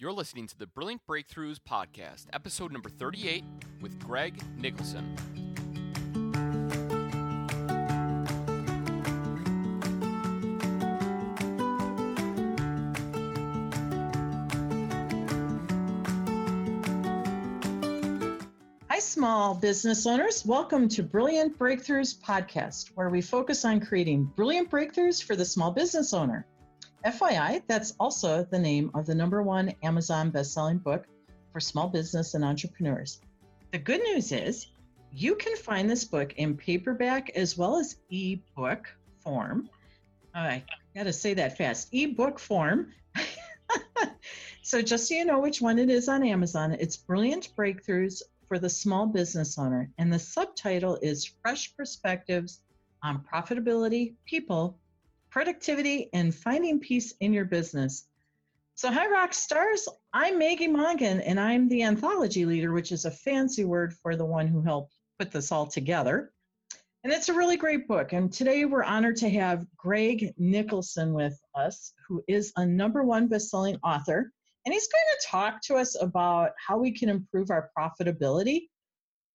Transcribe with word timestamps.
You're 0.00 0.12
listening 0.14 0.46
to 0.46 0.58
the 0.58 0.66
Brilliant 0.66 1.02
Breakthroughs 1.06 1.58
Podcast, 1.58 2.24
episode 2.32 2.72
number 2.72 2.88
38, 2.88 3.44
with 3.82 3.98
Greg 3.98 4.42
Nicholson. 4.56 5.14
Hi, 18.88 18.98
small 19.00 19.54
business 19.54 20.06
owners. 20.06 20.46
Welcome 20.46 20.88
to 20.88 21.02
Brilliant 21.02 21.58
Breakthroughs 21.58 22.18
Podcast, 22.18 22.92
where 22.94 23.10
we 23.10 23.20
focus 23.20 23.66
on 23.66 23.80
creating 23.80 24.32
brilliant 24.34 24.70
breakthroughs 24.70 25.22
for 25.22 25.36
the 25.36 25.44
small 25.44 25.72
business 25.72 26.14
owner. 26.14 26.46
FYI, 27.04 27.62
that's 27.66 27.94
also 27.98 28.44
the 28.44 28.58
name 28.58 28.90
of 28.94 29.06
the 29.06 29.14
number 29.14 29.42
one 29.42 29.72
Amazon 29.82 30.30
best-selling 30.30 30.78
book 30.78 31.06
for 31.52 31.58
small 31.58 31.88
business 31.88 32.34
and 32.34 32.44
entrepreneurs. 32.44 33.20
The 33.72 33.78
good 33.78 34.02
news 34.02 34.32
is 34.32 34.66
you 35.12 35.34
can 35.34 35.56
find 35.56 35.88
this 35.88 36.04
book 36.04 36.34
in 36.34 36.56
paperback 36.56 37.30
as 37.30 37.56
well 37.56 37.76
as 37.76 37.96
ebook 38.10 38.86
form. 39.24 39.70
I 40.34 40.62
got 40.94 41.04
to 41.04 41.12
say 41.12 41.34
that 41.34 41.56
fast 41.56 41.88
ebook 41.92 42.38
form. 42.38 42.92
so, 44.62 44.82
just 44.82 45.08
so 45.08 45.14
you 45.14 45.24
know 45.24 45.40
which 45.40 45.62
one 45.62 45.78
it 45.78 45.88
is 45.88 46.08
on 46.08 46.22
Amazon, 46.22 46.76
it's 46.78 46.96
Brilliant 46.96 47.48
Breakthroughs 47.56 48.22
for 48.46 48.58
the 48.58 48.68
Small 48.68 49.06
Business 49.06 49.58
Owner. 49.58 49.90
And 49.98 50.12
the 50.12 50.18
subtitle 50.18 50.98
is 51.00 51.24
Fresh 51.42 51.74
Perspectives 51.76 52.60
on 53.02 53.24
Profitability, 53.32 54.14
People, 54.26 54.78
Productivity, 55.30 56.10
and 56.12 56.34
Finding 56.34 56.80
Peace 56.80 57.14
in 57.20 57.32
Your 57.32 57.44
Business. 57.44 58.08
So, 58.74 58.90
hi, 58.90 59.08
rock 59.08 59.32
stars. 59.32 59.88
I'm 60.12 60.38
Maggie 60.40 60.66
Mongan, 60.66 61.22
and 61.24 61.38
I'm 61.38 61.68
the 61.68 61.84
anthology 61.84 62.44
leader, 62.44 62.72
which 62.72 62.90
is 62.90 63.04
a 63.04 63.12
fancy 63.12 63.64
word 63.64 63.94
for 63.94 64.16
the 64.16 64.24
one 64.24 64.48
who 64.48 64.60
helped 64.60 64.96
put 65.20 65.30
this 65.30 65.52
all 65.52 65.66
together. 65.66 66.32
And 67.04 67.12
it's 67.12 67.28
a 67.28 67.34
really 67.34 67.56
great 67.56 67.86
book. 67.86 68.12
And 68.12 68.32
today 68.32 68.64
we're 68.64 68.82
honored 68.82 69.16
to 69.18 69.30
have 69.30 69.66
Greg 69.76 70.34
Nicholson 70.36 71.14
with 71.14 71.40
us, 71.54 71.92
who 72.08 72.24
is 72.26 72.52
a 72.56 72.66
number 72.66 73.04
one 73.04 73.28
best-selling 73.28 73.78
author. 73.84 74.32
And 74.66 74.72
he's 74.72 74.88
going 74.88 75.04
to 75.12 75.26
talk 75.28 75.62
to 75.62 75.76
us 75.76 75.96
about 76.02 76.50
how 76.58 76.76
we 76.76 76.90
can 76.90 77.08
improve 77.08 77.50
our 77.50 77.70
profitability 77.78 78.62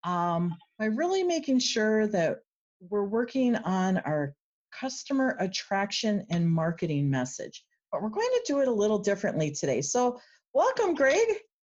um, 0.04 0.54
by 0.78 0.84
really 0.84 1.22
making 1.22 1.58
sure 1.58 2.06
that 2.08 2.40
we're 2.80 3.04
working 3.04 3.56
on 3.56 3.96
our 3.98 4.34
customer 4.78 5.36
attraction 5.40 6.26
and 6.30 6.50
marketing 6.50 7.10
message. 7.10 7.64
But 7.90 8.02
we're 8.02 8.08
going 8.10 8.28
to 8.28 8.44
do 8.46 8.60
it 8.60 8.68
a 8.68 8.72
little 8.72 8.98
differently 8.98 9.50
today. 9.50 9.80
So, 9.80 10.20
welcome, 10.52 10.94
Greg. 10.94 11.26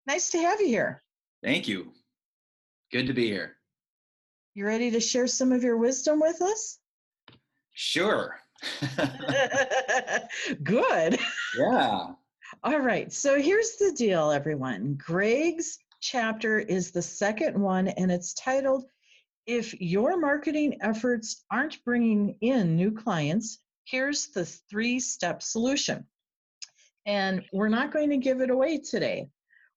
Nice 0.07 0.31
to 0.31 0.39
have 0.39 0.61
you 0.61 0.67
here. 0.67 1.03
Thank 1.43 1.69
you. 1.69 1.93
Good 2.93 3.07
to 3.07 3.13
be 3.13 3.27
here. 3.27 3.57
You 4.55 4.67
ready 4.67 4.91
to 4.91 5.01
share 5.01 5.27
some 5.27 5.53
of 5.53 5.63
your 5.63 5.77
wisdom 5.77 6.21
with 6.21 6.43
us? 6.43 6.79
Sure. 7.73 8.39
Good. 10.63 11.19
Yeah. 11.57 12.07
All 12.63 12.79
right. 12.81 13.13
So 13.13 13.41
here's 13.41 13.77
the 13.77 13.93
deal, 13.97 14.31
everyone. 14.31 14.99
Greg's 15.03 15.79
chapter 16.01 16.59
is 16.59 16.91
the 16.91 17.03
second 17.03 17.59
one, 17.59 17.89
and 17.89 18.11
it's 18.11 18.35
titled 18.35 18.85
If 19.47 19.81
Your 19.81 20.19
Marketing 20.19 20.79
Efforts 20.81 21.45
Aren't 21.51 21.83
Bringing 21.85 22.37
In 22.41 22.77
New 22.77 22.93
Clients, 22.93 23.59
Here's 23.91 24.29
the 24.29 24.45
Three 24.45 25.01
Step 25.01 25.43
Solution. 25.43 26.07
And 27.07 27.43
we're 27.53 27.69
not 27.69 27.93
going 27.93 28.11
to 28.11 28.19
give 28.19 28.41
it 28.41 28.51
away 28.51 28.79
today. 28.79 29.29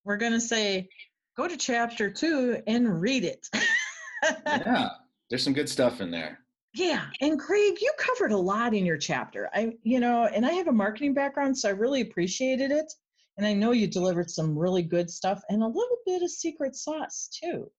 We're 0.04 0.18
going 0.18 0.34
to 0.34 0.42
say, 0.42 0.90
go 1.36 1.48
to 1.48 1.58
chapter 1.58 2.12
two 2.12 2.62
and 2.68 3.02
read 3.02 3.24
it. 3.24 3.48
yeah. 4.46 4.90
There's 5.30 5.44
some 5.44 5.54
good 5.54 5.70
stuff 5.70 6.00
in 6.00 6.12
there. 6.12 6.40
Yeah, 6.76 7.06
and 7.22 7.40
Greg, 7.40 7.82
you 7.82 7.92
covered 7.98 8.32
a 8.32 8.38
lot 8.38 8.74
in 8.74 8.86
your 8.86 8.98
chapter. 8.98 9.50
I, 9.54 9.74
you 9.84 10.00
know, 10.00 10.26
and 10.26 10.46
I 10.46 10.52
have 10.54 10.68
a 10.68 10.72
marketing 10.72 11.14
background, 11.14 11.58
so 11.58 11.70
I 11.70 11.72
really 11.72 12.02
appreciated 12.02 12.72
it. 12.72 12.92
And 13.38 13.48
I 13.48 13.54
know 13.54 13.72
you 13.72 13.88
delivered 13.88 14.30
some 14.30 14.58
really 14.58 14.84
good 14.84 15.10
stuff 15.10 15.42
and 15.50 15.64
a 15.64 15.68
little 15.68 15.98
bit 16.06 16.22
of 16.22 16.30
secret 16.30 16.76
sauce 16.76 17.30
too. 17.42 17.72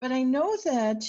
But 0.00 0.12
I 0.12 0.22
know 0.22 0.56
that 0.64 1.04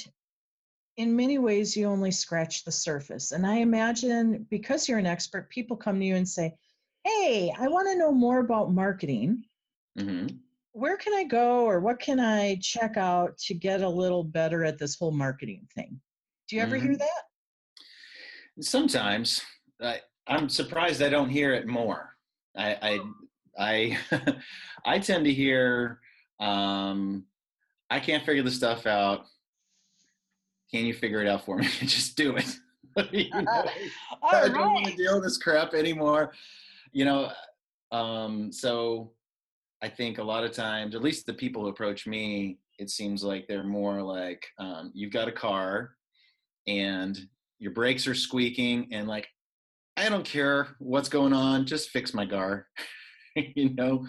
in 0.98 1.16
many 1.16 1.38
ways 1.38 1.78
you 1.78 1.88
only 1.88 2.12
scratch 2.12 2.64
the 2.64 2.72
surface. 2.72 3.32
And 3.32 3.46
I 3.46 3.58
imagine 3.58 4.46
because 4.50 4.90
you're 4.90 5.00
an 5.00 5.06
expert, 5.06 5.50
people 5.50 5.78
come 5.78 6.00
to 6.00 6.06
you 6.06 6.16
and 6.16 6.28
say, 6.28 6.56
"Hey, 7.04 7.54
I 7.58 7.68
want 7.68 7.88
to 7.90 7.98
know 7.98 8.12
more 8.12 8.40
about 8.40 8.74
marketing. 8.74 9.46
Mm-hmm. 9.98 10.36
Where 10.74 10.98
can 10.98 11.14
I 11.14 11.24
go, 11.24 11.66
or 11.66 11.80
what 11.80 12.00
can 12.00 12.20
I 12.20 12.56
check 12.62 12.98
out 12.98 13.38
to 13.40 13.54
get 13.54 13.82
a 13.82 13.90
little 13.90 14.24
better 14.24 14.64
at 14.64 14.78
this 14.78 14.98
whole 14.98 15.12
marketing 15.12 15.68
thing?" 15.74 16.02
Do 16.48 16.56
you 16.56 16.62
ever 16.64 16.76
Mm-hmm. 16.76 16.88
hear 16.88 16.98
that? 16.98 17.24
Sometimes 18.62 19.42
I, 19.82 20.02
I'm 20.28 20.50
surprised 20.50 21.02
I 21.02 21.10
don't 21.10 21.30
hear 21.30 21.54
it 21.54 21.68
more. 21.68 22.16
I 22.58 23.00
I 23.58 23.98
I, 24.12 24.38
I 24.86 25.00
tend 25.00 25.26
to 25.26 25.34
hear 25.34 26.00
um, 26.40 27.26
I 27.90 28.00
can't 28.00 28.26
figure 28.26 28.44
this 28.44 28.56
stuff 28.56 28.86
out. 28.86 29.26
Can 30.72 30.86
you 30.86 30.94
figure 30.94 31.22
it 31.22 31.28
out 31.28 31.46
for 31.46 31.58
me? 31.58 31.68
Just 31.82 32.16
do 32.16 32.36
it. 32.36 32.46
You 33.12 33.30
know? 33.34 33.66
I 34.24 34.50
don't 34.50 34.74
want 34.74 34.88
to 34.88 34.96
deal 34.96 35.14
with 35.16 35.24
this 35.24 35.38
crap 35.38 35.74
anymore. 35.74 36.34
You 36.92 37.06
know, 37.06 37.32
um, 37.92 38.52
so 38.52 39.12
I 39.82 39.88
think 39.88 40.18
a 40.18 40.24
lot 40.24 40.44
of 40.44 40.52
times, 40.52 40.96
at 40.96 41.02
least 41.02 41.26
the 41.26 41.34
people 41.34 41.62
who 41.62 41.70
approach 41.70 42.08
me, 42.08 42.58
it 42.78 42.90
seems 42.90 43.24
like 43.24 43.48
they're 43.48 43.64
more 43.64 44.02
like, 44.02 44.46
um, 44.58 44.92
you've 44.94 45.14
got 45.14 45.30
a 45.30 45.32
car 45.32 45.92
and 46.68 47.18
your 47.60 47.72
brakes 47.72 48.06
are 48.08 48.16
squeaking, 48.16 48.90
and 48.92 49.08
like, 49.08 49.28
I 49.96 50.10
don't 50.10 50.26
care 50.26 50.76
what's 50.80 51.10
going 51.10 51.32
on, 51.32 51.66
just 51.66 51.92
fix 51.92 52.14
my 52.14 52.26
car. 52.26 52.68
you 53.36 53.74
know, 53.76 54.06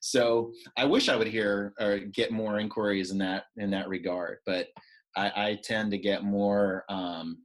so 0.00 0.52
I 0.76 0.84
wish 0.84 1.08
I 1.08 1.16
would 1.16 1.26
hear 1.26 1.72
or 1.80 1.98
get 1.98 2.30
more 2.30 2.58
inquiries 2.58 3.10
in 3.10 3.18
that 3.18 3.44
in 3.56 3.70
that 3.70 3.88
regard, 3.88 4.38
but 4.46 4.68
I, 5.16 5.32
I 5.36 5.58
tend 5.62 5.90
to 5.90 5.98
get 5.98 6.24
more. 6.24 6.84
Um, 6.88 7.38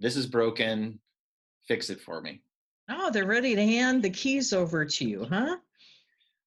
this 0.00 0.16
is 0.16 0.26
broken. 0.26 1.00
Fix 1.68 1.90
it 1.90 2.00
for 2.00 2.20
me. 2.20 2.42
Oh, 2.88 3.10
they're 3.10 3.26
ready 3.26 3.54
to 3.54 3.62
hand 3.62 4.02
the 4.02 4.10
keys 4.10 4.52
over 4.52 4.84
to 4.84 5.04
you, 5.04 5.26
huh? 5.30 5.56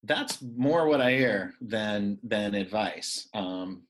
That's 0.04 0.42
more 0.42 0.88
what 0.88 1.00
I 1.00 1.12
hear 1.12 1.54
than 1.62 2.20
than 2.24 2.56
advice, 2.56 3.30
um, 3.34 3.84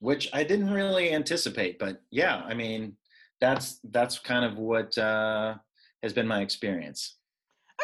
which 0.00 0.28
I 0.34 0.44
didn't 0.44 0.70
really 0.70 1.12
anticipate. 1.12 1.78
But 1.78 2.02
yeah, 2.10 2.42
I 2.44 2.54
mean, 2.54 2.96
that's 3.40 3.80
that's 3.84 4.18
kind 4.18 4.44
of 4.44 4.58
what 4.58 4.96
uh, 4.98 5.54
has 6.02 6.12
been 6.12 6.26
my 6.26 6.42
experience. 6.42 7.16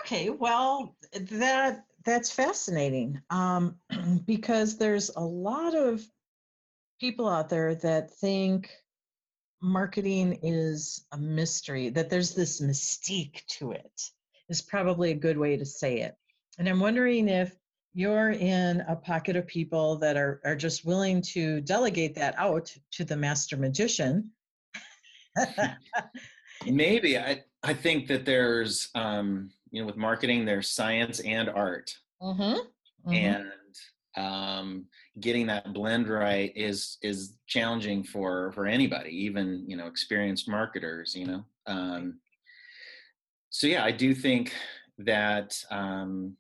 Okay, 0.01 0.29
well, 0.29 0.97
that 1.31 1.85
that's 2.05 2.31
fascinating 2.31 3.21
um, 3.31 3.77
because 4.27 4.77
there's 4.77 5.11
a 5.17 5.25
lot 5.25 5.75
of 5.75 6.03
people 7.01 7.29
out 7.29 7.49
there 7.49 7.75
that 7.77 8.11
think 8.19 8.71
marketing 9.61 10.39
is 10.43 11.07
a 11.13 11.19
mystery, 11.19 11.89
that 11.89 12.11
there's 12.11 12.35
this 12.35 12.61
mystique 12.61 13.45
to 13.47 13.73
it, 13.73 14.03
is 14.49 14.61
probably 14.61 15.11
a 15.11 15.17
good 15.17 15.39
way 15.39 15.57
to 15.57 15.65
say 15.65 16.01
it. 16.01 16.15
And 16.59 16.69
I'm 16.69 16.81
wondering 16.81 17.29
if 17.29 17.57
you're 17.95 18.33
in 18.33 18.81
a 18.83 18.97
pocket 18.97 19.37
of 19.37 19.47
people 19.47 19.97
that 19.97 20.17
are, 20.17 20.41
are 20.45 20.57
just 20.57 20.85
willing 20.85 21.23
to 21.23 21.61
delegate 21.63 22.15
that 22.17 22.35
out 22.39 22.73
to 22.93 23.05
the 23.05 23.17
master 23.17 23.57
magician. 23.57 24.31
Maybe 26.67 27.19
I 27.19 27.43
I 27.63 27.75
think 27.75 28.09
that 28.09 28.25
there's 28.25 28.91
um, 28.95 29.51
you 29.75 29.81
know 29.81 29.87
with 29.87 29.97
marketing 29.97 30.45
there's 30.45 30.71
science 30.71 31.19
and 31.21 31.49
art, 31.49 31.93
mm-hmm. 32.23 33.13
and 33.13 33.51
um, 34.17 34.87
getting 35.19 35.49
that 35.49 35.75
blend 35.75 36.09
right 36.09 36.53
is 36.55 36.97
is 37.03 37.37
challenging 37.49 38.05
for 38.05 38.53
for 38.53 38.67
anybody, 38.67 39.11
even 39.11 39.65
you 39.67 39.77
know 39.77 39.89
experienced 39.89 40.49
marketers. 40.49 41.13
You 41.17 41.27
know, 41.27 41.45
um, 41.67 42.21
so 43.51 43.67
yeah, 43.67 43.85
I 43.85 43.91
do 43.91 44.15
think 44.15 44.55
that 44.99 45.59
um, 45.73 46.37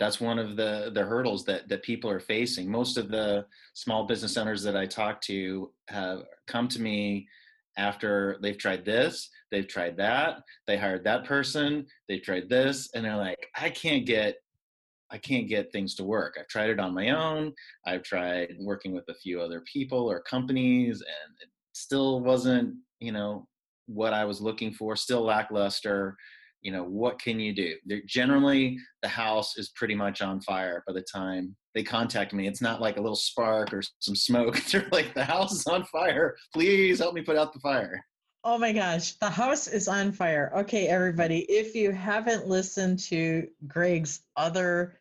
that's 0.00 0.20
one 0.20 0.40
of 0.40 0.56
the 0.56 0.90
the 0.92 1.04
hurdles 1.04 1.44
that 1.44 1.68
that 1.68 1.84
people 1.84 2.10
are 2.10 2.18
facing. 2.18 2.68
Most 2.68 2.96
of 2.96 3.08
the 3.08 3.46
small 3.74 4.04
business 4.04 4.36
owners 4.36 4.64
that 4.64 4.76
I 4.76 4.84
talk 4.84 5.20
to 5.22 5.70
have 5.86 6.24
come 6.48 6.66
to 6.66 6.82
me 6.82 7.28
after 7.76 8.38
they've 8.42 8.58
tried 8.58 8.84
this, 8.84 9.28
they've 9.50 9.68
tried 9.68 9.96
that, 9.96 10.42
they 10.66 10.76
hired 10.76 11.04
that 11.04 11.24
person, 11.24 11.86
they've 12.08 12.22
tried 12.22 12.48
this, 12.48 12.88
and 12.94 13.04
they're 13.04 13.16
like, 13.16 13.48
I 13.56 13.70
can't 13.70 14.06
get 14.06 14.36
I 15.12 15.18
can't 15.18 15.48
get 15.48 15.72
things 15.72 15.96
to 15.96 16.04
work. 16.04 16.36
I've 16.38 16.46
tried 16.46 16.70
it 16.70 16.78
on 16.78 16.94
my 16.94 17.10
own. 17.10 17.52
I've 17.84 18.04
tried 18.04 18.54
working 18.60 18.94
with 18.94 19.08
a 19.08 19.14
few 19.14 19.40
other 19.40 19.60
people 19.62 20.08
or 20.08 20.22
companies, 20.22 21.00
and 21.00 21.34
it 21.40 21.48
still 21.72 22.20
wasn't, 22.20 22.76
you 23.00 23.10
know, 23.10 23.48
what 23.86 24.12
I 24.12 24.24
was 24.24 24.40
looking 24.40 24.72
for. 24.72 24.94
Still 24.94 25.22
lackluster. 25.22 26.16
You 26.62 26.72
know 26.72 26.84
what 26.84 27.18
can 27.18 27.40
you 27.40 27.54
do 27.54 27.74
They're, 27.86 28.02
generally 28.06 28.78
the 29.02 29.08
house 29.08 29.56
is 29.56 29.70
pretty 29.70 29.94
much 29.94 30.22
on 30.22 30.40
fire 30.40 30.82
by 30.86 30.92
the 30.92 31.02
time 31.02 31.56
they 31.74 31.82
contact 31.82 32.32
me 32.32 32.46
it's 32.46 32.62
not 32.62 32.80
like 32.80 32.96
a 32.96 33.00
little 33.00 33.16
spark 33.16 33.72
or 33.72 33.82
some 33.98 34.16
smoke 34.16 34.60
they're 34.70 34.88
like 34.92 35.14
the 35.14 35.24
house 35.24 35.52
is 35.52 35.66
on 35.66 35.84
fire 35.84 36.36
please 36.54 36.98
help 36.98 37.14
me 37.14 37.22
put 37.22 37.36
out 37.36 37.52
the 37.52 37.60
fire 37.60 38.04
Oh 38.42 38.56
my 38.56 38.72
gosh, 38.72 39.12
the 39.18 39.28
house 39.28 39.68
is 39.68 39.86
on 39.86 40.12
fire. 40.12 40.50
Okay, 40.56 40.88
everybody, 40.88 41.40
if 41.40 41.74
you 41.74 41.90
haven't 41.90 42.48
listened 42.48 42.98
to 43.00 43.46
Greg's 43.66 44.22
other 44.34 44.98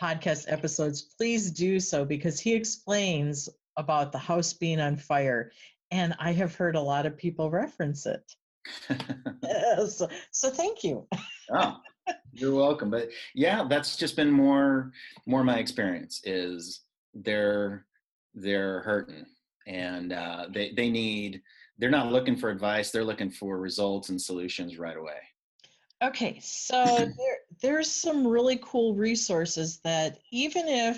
podcast 0.00 0.50
episodes, 0.50 1.02
please 1.02 1.50
do 1.50 1.80
so 1.80 2.06
because 2.06 2.40
he 2.40 2.54
explains 2.54 3.46
about 3.76 4.10
the 4.10 4.18
house 4.18 4.54
being 4.54 4.80
on 4.80 4.96
fire. 4.96 5.52
And 5.90 6.14
I 6.18 6.32
have 6.32 6.54
heard 6.54 6.76
a 6.76 6.80
lot 6.80 7.04
of 7.04 7.14
people 7.14 7.50
reference 7.50 8.06
it. 8.06 8.22
so, 9.88 10.08
so 10.30 10.50
thank 10.50 10.84
you. 10.84 11.06
oh, 11.52 11.76
you're 12.32 12.54
welcome. 12.54 12.90
But 12.90 13.10
yeah, 13.34 13.66
that's 13.68 13.96
just 13.96 14.16
been 14.16 14.30
more 14.30 14.92
more 15.26 15.44
my 15.44 15.58
experience 15.58 16.20
is 16.24 16.82
they're 17.14 17.86
they're 18.34 18.80
hurting 18.80 19.26
and 19.66 20.12
uh, 20.12 20.46
they 20.52 20.72
they 20.72 20.90
need 20.90 21.42
they're 21.78 21.90
not 21.90 22.10
looking 22.10 22.36
for 22.36 22.50
advice 22.50 22.90
they're 22.90 23.04
looking 23.04 23.30
for 23.30 23.58
results 23.58 24.08
and 24.08 24.20
solutions 24.20 24.78
right 24.78 24.96
away 24.96 25.18
okay 26.02 26.38
so 26.42 26.84
there 26.84 27.38
there's 27.62 27.90
some 27.90 28.26
really 28.26 28.58
cool 28.62 28.94
resources 28.94 29.80
that 29.84 30.18
even 30.32 30.66
if 30.66 30.96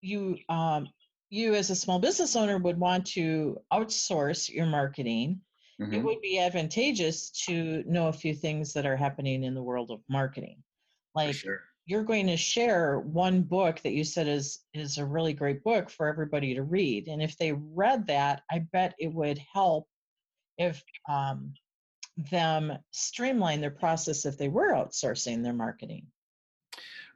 you 0.00 0.36
um, 0.48 0.88
you 1.30 1.54
as 1.54 1.70
a 1.70 1.76
small 1.76 1.98
business 1.98 2.36
owner 2.36 2.58
would 2.58 2.78
want 2.78 3.06
to 3.06 3.58
outsource 3.72 4.50
your 4.50 4.66
marketing 4.66 5.40
mm-hmm. 5.80 5.94
it 5.94 6.02
would 6.02 6.20
be 6.20 6.38
advantageous 6.38 7.30
to 7.30 7.82
know 7.86 8.08
a 8.08 8.12
few 8.12 8.34
things 8.34 8.72
that 8.72 8.86
are 8.86 8.96
happening 8.96 9.44
in 9.44 9.54
the 9.54 9.62
world 9.62 9.90
of 9.90 10.00
marketing 10.08 10.62
like 11.14 11.34
sure. 11.34 11.60
you're 11.86 12.04
going 12.04 12.26
to 12.26 12.36
share 12.36 13.00
one 13.00 13.42
book 13.42 13.80
that 13.82 13.92
you 13.92 14.04
said 14.04 14.28
is 14.28 14.60
is 14.74 14.98
a 14.98 15.04
really 15.04 15.32
great 15.32 15.62
book 15.64 15.90
for 15.90 16.06
everybody 16.06 16.54
to 16.54 16.62
read 16.62 17.08
and 17.08 17.22
if 17.22 17.36
they 17.38 17.52
read 17.52 18.06
that 18.06 18.42
i 18.50 18.58
bet 18.72 18.94
it 18.98 19.12
would 19.12 19.38
help 19.52 19.86
if 20.58 20.82
um, 21.08 21.54
them 22.30 22.72
streamline 22.90 23.60
their 23.60 23.70
process 23.70 24.26
if 24.26 24.36
they 24.36 24.48
were 24.48 24.72
outsourcing 24.72 25.42
their 25.42 25.52
marketing 25.52 26.06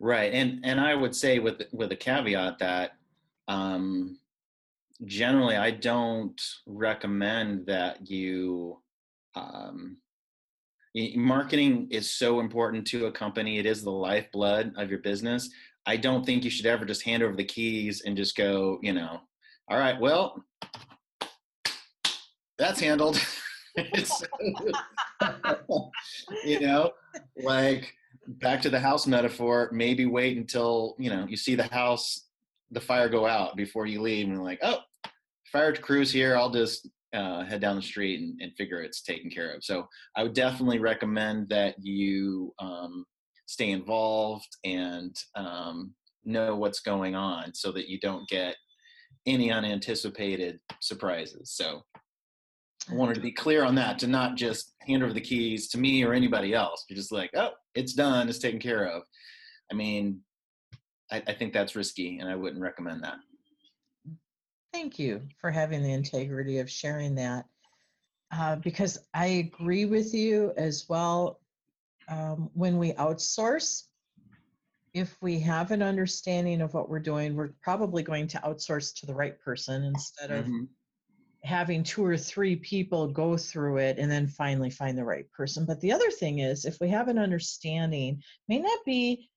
right 0.01 0.33
and 0.33 0.61
and 0.65 0.81
i 0.81 0.95
would 0.95 1.15
say 1.15 1.39
with 1.39 1.63
with 1.73 1.93
a 1.93 1.97
caveat 1.97 2.59
that 2.59 2.93
um, 3.49 4.19
generally 5.05 5.57
i 5.57 5.71
don't 5.71 6.41
recommend 6.67 7.67
that 7.67 8.11
you 8.11 8.81
um, 9.35 9.99
marketing 11.15 11.89
is 11.91 12.11
so 12.11 12.41
important 12.41 12.87
to 12.87 13.07
a 13.07 13.13
company. 13.13 13.59
It 13.59 13.67
is 13.67 13.83
the 13.83 13.91
lifeblood 13.91 14.73
of 14.77 14.91
your 14.91 15.01
business. 15.01 15.51
I 15.85 15.97
don't 15.97 16.25
think 16.25 16.43
you 16.43 16.51
should 16.51 16.67
ever 16.67 16.85
just 16.85 17.03
hand 17.03 17.23
over 17.23 17.37
the 17.37 17.45
keys 17.45 18.03
and 18.05 18.17
just 18.17 18.37
go 18.37 18.79
you 18.83 18.93
know 18.93 19.21
all 19.69 19.79
right 19.79 20.01
well 20.01 20.43
that's 22.59 22.81
handled. 22.81 23.21
You 26.45 26.61
know 26.61 26.93
like 27.43 27.93
back 28.27 28.63
to 28.63 28.71
the 28.71 28.81
house 28.81 29.07
metaphor 29.07 29.69
maybe 29.73 30.07
wait 30.07 30.39
until 30.39 30.97
you 30.99 31.11
know 31.11 31.27
you 31.29 31.37
see 31.37 31.55
the 31.55 31.65
house 31.65 32.26
the 32.71 32.81
fire 32.81 33.09
go 33.09 33.27
out 33.27 33.57
before 33.57 33.87
you 33.87 34.01
leave 34.01 34.29
and 34.29 34.43
like 34.43 34.59
oh 34.63 34.79
fire 35.53 35.73
crew's 35.73 36.13
here 36.13 36.37
i'll 36.37 36.51
just 36.51 36.89
uh, 37.15 37.45
head 37.45 37.61
down 37.61 37.77
the 37.77 37.83
street 37.83 38.21
and, 38.21 38.39
and, 38.43 38.55
figure 38.57 38.83
it's 38.83 39.01
taken 39.01 39.31
care 39.31 39.55
of 39.55 39.65
so 39.65 39.87
i 40.17 40.23
would 40.23 40.35
definitely 40.35 40.79
recommend 40.79 41.49
that 41.49 41.75
you 41.79 42.53
um, 42.59 43.05
stay 43.47 43.71
involved 43.71 44.57
and 44.65 45.17
um, 45.35 45.95
know 46.25 46.57
what's 46.57 46.81
going 46.81 47.15
on 47.15 47.55
so 47.55 47.71
that 47.73 47.89
you 47.89 47.99
don't 48.01 48.29
get 48.29 48.57
any 49.25 49.51
unanticipated 49.51 50.59
surprises 50.81 51.53
so 51.55 51.83
I 52.91 52.95
wanted 52.95 53.15
to 53.15 53.21
be 53.21 53.33
clear 53.33 53.65
on 53.65 53.75
that 53.77 53.99
to 54.01 54.07
not 54.07 54.37
just 54.37 54.75
hand 54.81 55.03
over 55.03 55.13
the 55.13 55.21
keys 55.21 55.69
to 55.71 55.79
me 55.79 56.05
or 56.05 56.13
anybody 56.13 56.55
else. 56.55 56.85
You're 56.89 56.97
just 56.97 57.13
like, 57.13 57.31
oh, 57.35 57.51
it's 57.75 57.95
done, 57.95 58.29
it's 58.29 58.39
taken 58.39 58.61
care 58.61 58.87
of. 58.87 59.03
I 59.71 59.75
mean, 59.75 60.21
I, 61.11 61.23
I 61.27 61.33
think 61.33 61.53
that's 61.53 61.77
risky 61.77 62.19
and 62.19 62.29
I 62.29 62.37
wouldn't 62.37 62.63
recommend 62.63 63.05
that. 63.05 63.19
Thank 64.73 64.99
you 64.99 65.23
for 65.41 65.51
having 65.51 65.83
the 65.83 65.93
integrity 65.93 66.59
of 66.59 66.71
sharing 66.71 67.15
that. 67.17 67.47
Uh, 68.33 68.57
because 68.57 68.99
I 69.15 69.27
agree 69.27 69.85
with 69.85 70.13
you 70.13 70.53
as 70.57 70.87
well. 70.89 71.41
Um, 72.09 72.51
when 72.55 72.77
we 72.77 72.93
outsource, 72.95 73.85
if 74.95 75.17
we 75.21 75.39
have 75.41 75.71
an 75.71 75.83
understanding 75.83 76.61
of 76.61 76.75
what 76.75 76.89
we're 76.89 76.99
doing, 76.99 77.37
we're 77.37 77.53
probably 77.63 78.03
going 78.03 78.27
to 78.29 78.39
outsource 78.39 78.95
to 78.97 79.07
the 79.07 79.15
right 79.15 79.39
person 79.41 79.85
instead 79.85 80.31
of 80.31 80.45
mm-hmm. 80.47 80.65
having 81.45 81.83
two 81.83 82.05
or 82.05 82.17
three 82.17 82.57
people 82.57 83.09
go 83.09 83.37
through 83.37 83.79
it 83.79 83.99
and 83.99 84.11
then 84.11 84.27
finally 84.27 84.71
find 84.71 84.99
the 84.99 85.05
right 85.05 85.31
person. 85.33 85.65
But 85.65 85.81
the 85.81 85.93
other 85.93 86.11
thing 86.11 86.41
is, 86.41 86.65
if 86.65 86.79
we 86.81 86.89
have 86.89 87.09
an 87.09 87.19
understanding, 87.19 88.23
may 88.49 88.59
not 88.59 88.79
be 88.85 89.29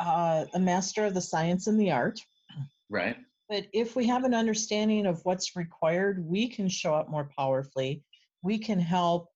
uh, 0.00 0.44
a 0.54 0.58
master 0.58 1.04
of 1.04 1.14
the 1.14 1.20
science 1.20 1.66
and 1.66 1.78
the 1.80 1.90
art. 1.90 2.20
Right. 2.88 3.16
But 3.48 3.66
if 3.72 3.96
we 3.96 4.06
have 4.06 4.24
an 4.24 4.34
understanding 4.34 5.06
of 5.06 5.20
what's 5.24 5.56
required, 5.56 6.24
we 6.24 6.48
can 6.48 6.68
show 6.68 6.94
up 6.94 7.08
more 7.08 7.30
powerfully. 7.36 8.02
We 8.42 8.58
can 8.58 8.78
help 8.78 9.28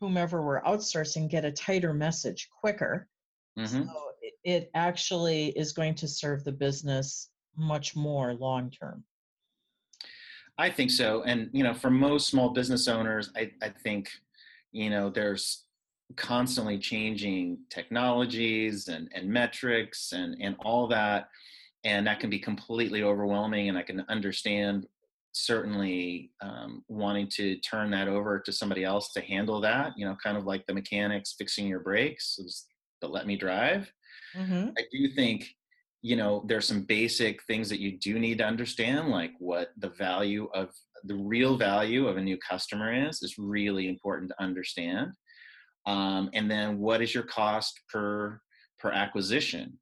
whomever 0.00 0.42
we're 0.42 0.62
outsourcing 0.62 1.30
get 1.30 1.44
a 1.44 1.50
tighter 1.50 1.94
message 1.94 2.48
quicker. 2.60 3.08
Mm-hmm. 3.58 3.84
So 3.84 3.92
it, 4.20 4.34
it 4.44 4.70
actually 4.74 5.48
is 5.48 5.72
going 5.72 5.94
to 5.96 6.08
serve 6.08 6.44
the 6.44 6.52
business 6.52 7.30
much 7.56 7.96
more 7.96 8.34
long 8.34 8.70
term. 8.70 9.04
I 10.58 10.70
think 10.70 10.90
so. 10.90 11.22
And, 11.22 11.50
you 11.52 11.62
know, 11.62 11.74
for 11.74 11.90
most 11.90 12.28
small 12.28 12.50
business 12.50 12.88
owners, 12.88 13.30
I, 13.36 13.50
I 13.62 13.68
think, 13.68 14.10
you 14.72 14.90
know, 14.90 15.10
there's 15.10 15.65
constantly 16.16 16.78
changing 16.78 17.58
technologies 17.70 18.88
and, 18.88 19.08
and 19.14 19.28
metrics 19.28 20.12
and, 20.12 20.36
and 20.40 20.54
all 20.60 20.86
that. 20.88 21.28
And 21.84 22.06
that 22.06 22.20
can 22.20 22.30
be 22.30 22.38
completely 22.38 23.02
overwhelming. 23.02 23.68
And 23.68 23.78
I 23.78 23.82
can 23.82 24.04
understand 24.08 24.86
certainly 25.32 26.30
um, 26.42 26.82
wanting 26.88 27.28
to 27.28 27.56
turn 27.58 27.90
that 27.90 28.08
over 28.08 28.40
to 28.40 28.52
somebody 28.52 28.84
else 28.84 29.12
to 29.12 29.20
handle 29.20 29.60
that, 29.60 29.92
you 29.96 30.06
know, 30.06 30.16
kind 30.22 30.36
of 30.36 30.46
like 30.46 30.64
the 30.66 30.74
mechanics 30.74 31.34
fixing 31.38 31.66
your 31.66 31.80
brakes, 31.80 32.38
but 33.00 33.10
let 33.10 33.26
me 33.26 33.36
drive. 33.36 33.92
Mm-hmm. 34.34 34.70
I 34.78 34.82
do 34.90 35.08
think, 35.14 35.46
you 36.00 36.16
know, 36.16 36.44
there's 36.46 36.66
some 36.66 36.82
basic 36.82 37.42
things 37.44 37.68
that 37.68 37.80
you 37.80 37.98
do 37.98 38.18
need 38.18 38.38
to 38.38 38.46
understand, 38.46 39.08
like 39.08 39.32
what 39.38 39.72
the 39.76 39.90
value 39.90 40.48
of 40.54 40.70
the 41.04 41.16
real 41.16 41.56
value 41.56 42.08
of 42.08 42.16
a 42.16 42.22
new 42.22 42.38
customer 42.38 43.08
is, 43.08 43.22
is 43.22 43.36
really 43.38 43.88
important 43.88 44.30
to 44.30 44.42
understand 44.42 45.12
um, 45.86 46.30
and 46.34 46.50
then 46.50 46.78
what 46.78 47.00
is 47.00 47.14
your 47.14 47.24
cost 47.24 47.80
per 47.92 48.40
per 48.78 48.90
acquisition? 48.90 49.78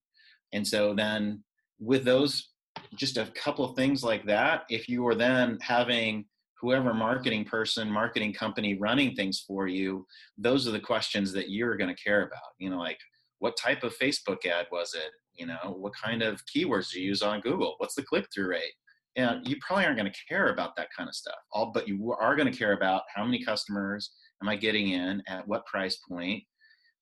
And 0.53 0.67
so 0.67 0.95
then 0.95 1.43
with 1.81 2.05
those 2.05 2.51
just 2.95 3.17
a 3.17 3.27
couple 3.35 3.65
of 3.65 3.77
things 3.77 4.03
like 4.03 4.25
that 4.27 4.65
if 4.69 4.89
you 4.89 5.07
are 5.07 5.15
then 5.15 5.59
having 5.61 6.25
whoever 6.61 6.95
marketing 6.95 7.45
person 7.45 7.91
marketing 7.91 8.33
company 8.33 8.75
running 8.75 9.15
things 9.15 9.45
for 9.47 9.69
you 9.69 10.05
those 10.39 10.67
are 10.67 10.73
the 10.73 10.81
questions 10.81 11.33
that 11.33 11.51
you're 11.51 11.77
going 11.77 11.95
to 11.95 12.03
care 12.03 12.23
about. 12.23 12.53
You 12.59 12.71
know 12.71 12.79
like 12.79 12.99
what 13.39 13.57
type 13.57 13.83
of 13.83 13.97
facebook 13.99 14.47
ad 14.47 14.67
was 14.73 14.95
it? 14.95 15.11
You 15.35 15.47
know 15.47 15.77
what 15.77 15.93
kind 16.03 16.23
of 16.23 16.41
keywords 16.55 16.91
do 16.91 17.01
you 17.01 17.09
use 17.09 17.23
on 17.23 17.41
google? 17.41 17.75
What's 17.79 17.95
the 17.95 18.03
click-through 18.03 18.49
rate 18.49 18.75
and 19.17 19.47
you 19.47 19.57
probably 19.61 19.85
aren't 19.85 19.99
going 19.99 20.11
to 20.11 20.19
care 20.29 20.49
about 20.49 20.75
that 20.77 20.89
kind 20.97 21.09
of 21.09 21.15
stuff 21.15 21.37
all 21.53 21.71
but 21.73 21.87
you 21.87 22.15
are 22.21 22.35
going 22.37 22.51
to 22.51 22.59
care 22.59 22.73
about 22.73 23.03
how 23.15 23.25
many 23.25 23.43
customers 23.45 24.11
am 24.45 24.49
I 24.49 24.57
getting 24.57 24.91
in 24.91 25.23
at 25.27 25.49
what 25.49 25.67
price 25.67 25.99
point, 26.09 26.43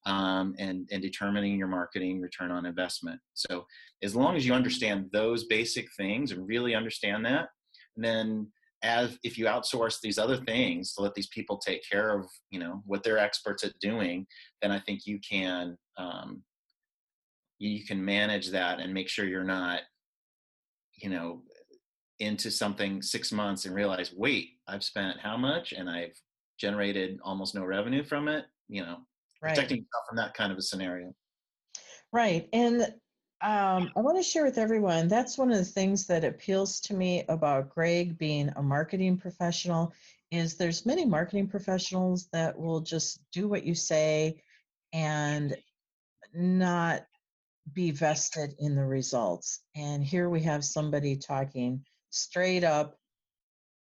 um, 0.06 0.54
and 0.58 0.88
and 0.92 1.02
determining 1.02 1.58
your 1.58 1.68
marketing 1.68 2.20
return 2.20 2.50
on 2.50 2.66
investment. 2.66 3.20
So 3.34 3.66
as 4.02 4.14
long 4.14 4.36
as 4.36 4.46
you 4.46 4.52
understand 4.52 5.06
those 5.12 5.44
basic 5.44 5.86
things 5.96 6.32
and 6.32 6.46
really 6.46 6.74
understand 6.74 7.24
that, 7.26 7.48
then 7.96 8.48
as 8.84 9.16
if 9.22 9.38
you 9.38 9.46
outsource 9.46 9.98
these 10.00 10.18
other 10.18 10.36
things 10.36 10.92
to 10.92 11.02
let 11.02 11.14
these 11.14 11.28
people 11.28 11.56
take 11.56 11.82
care 11.88 12.18
of 12.18 12.26
you 12.50 12.58
know 12.58 12.82
what 12.86 13.02
they're 13.02 13.18
experts 13.18 13.64
at 13.64 13.78
doing, 13.80 14.26
then 14.60 14.70
I 14.70 14.78
think 14.80 15.00
you 15.04 15.18
can 15.28 15.76
um, 15.98 16.42
you 17.58 17.84
can 17.84 18.04
manage 18.04 18.50
that 18.50 18.80
and 18.80 18.94
make 18.94 19.08
sure 19.08 19.24
you're 19.24 19.44
not 19.44 19.80
you 20.96 21.10
know 21.10 21.42
into 22.22 22.50
something 22.50 23.02
six 23.02 23.32
months 23.32 23.64
and 23.66 23.74
realize 23.74 24.12
wait 24.16 24.50
i've 24.68 24.84
spent 24.84 25.18
how 25.20 25.36
much 25.36 25.72
and 25.72 25.90
i've 25.90 26.14
generated 26.62 27.18
almost 27.24 27.54
no 27.54 27.64
revenue 27.64 28.04
from 28.04 28.28
it, 28.28 28.46
you 28.68 28.82
know, 28.82 28.98
right. 29.42 29.50
protecting 29.50 29.78
yourself 29.78 30.04
from 30.08 30.16
that 30.16 30.32
kind 30.32 30.52
of 30.52 30.58
a 30.58 30.62
scenario. 30.62 31.12
Right. 32.12 32.48
And 32.52 32.82
um, 33.42 33.90
I 33.96 34.00
want 34.00 34.16
to 34.16 34.22
share 34.22 34.44
with 34.44 34.58
everyone 34.58 35.08
that's 35.08 35.36
one 35.36 35.50
of 35.50 35.58
the 35.58 35.64
things 35.64 36.06
that 36.06 36.24
appeals 36.24 36.78
to 36.82 36.94
me 36.94 37.24
about 37.28 37.70
Greg 37.70 38.16
being 38.16 38.50
a 38.54 38.62
marketing 38.62 39.16
professional 39.16 39.92
is 40.30 40.54
there's 40.54 40.86
many 40.86 41.04
marketing 41.04 41.48
professionals 41.48 42.28
that 42.32 42.56
will 42.56 42.80
just 42.80 43.20
do 43.32 43.48
what 43.48 43.64
you 43.64 43.74
say 43.74 44.40
and 44.92 45.56
not 46.32 47.04
be 47.72 47.90
vested 47.90 48.54
in 48.60 48.76
the 48.76 48.84
results. 48.84 49.60
And 49.74 50.04
here 50.04 50.30
we 50.30 50.40
have 50.42 50.64
somebody 50.64 51.16
talking 51.16 51.84
straight 52.12 52.62
up 52.64 52.96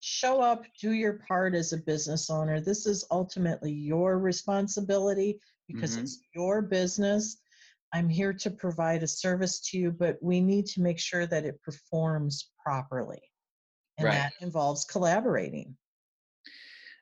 show 0.00 0.40
up, 0.40 0.64
do 0.80 0.92
your 0.92 1.14
part 1.26 1.54
as 1.54 1.72
a 1.72 1.76
business 1.76 2.30
owner. 2.30 2.60
This 2.60 2.86
is 2.86 3.04
ultimately 3.10 3.72
your 3.72 4.18
responsibility 4.18 5.40
because 5.66 5.96
Mhm. 5.96 6.02
it's 6.02 6.20
your 6.34 6.62
business. 6.62 7.38
I'm 7.92 8.08
here 8.08 8.32
to 8.32 8.50
provide 8.50 9.02
a 9.02 9.08
service 9.08 9.58
to 9.70 9.78
you, 9.78 9.90
but 9.90 10.22
we 10.22 10.40
need 10.40 10.66
to 10.66 10.82
make 10.82 11.00
sure 11.00 11.26
that 11.26 11.44
it 11.44 11.60
performs 11.62 12.52
properly. 12.62 13.32
And 13.96 14.06
Right. 14.06 14.14
that 14.14 14.34
involves 14.40 14.84
collaborating. 14.84 15.76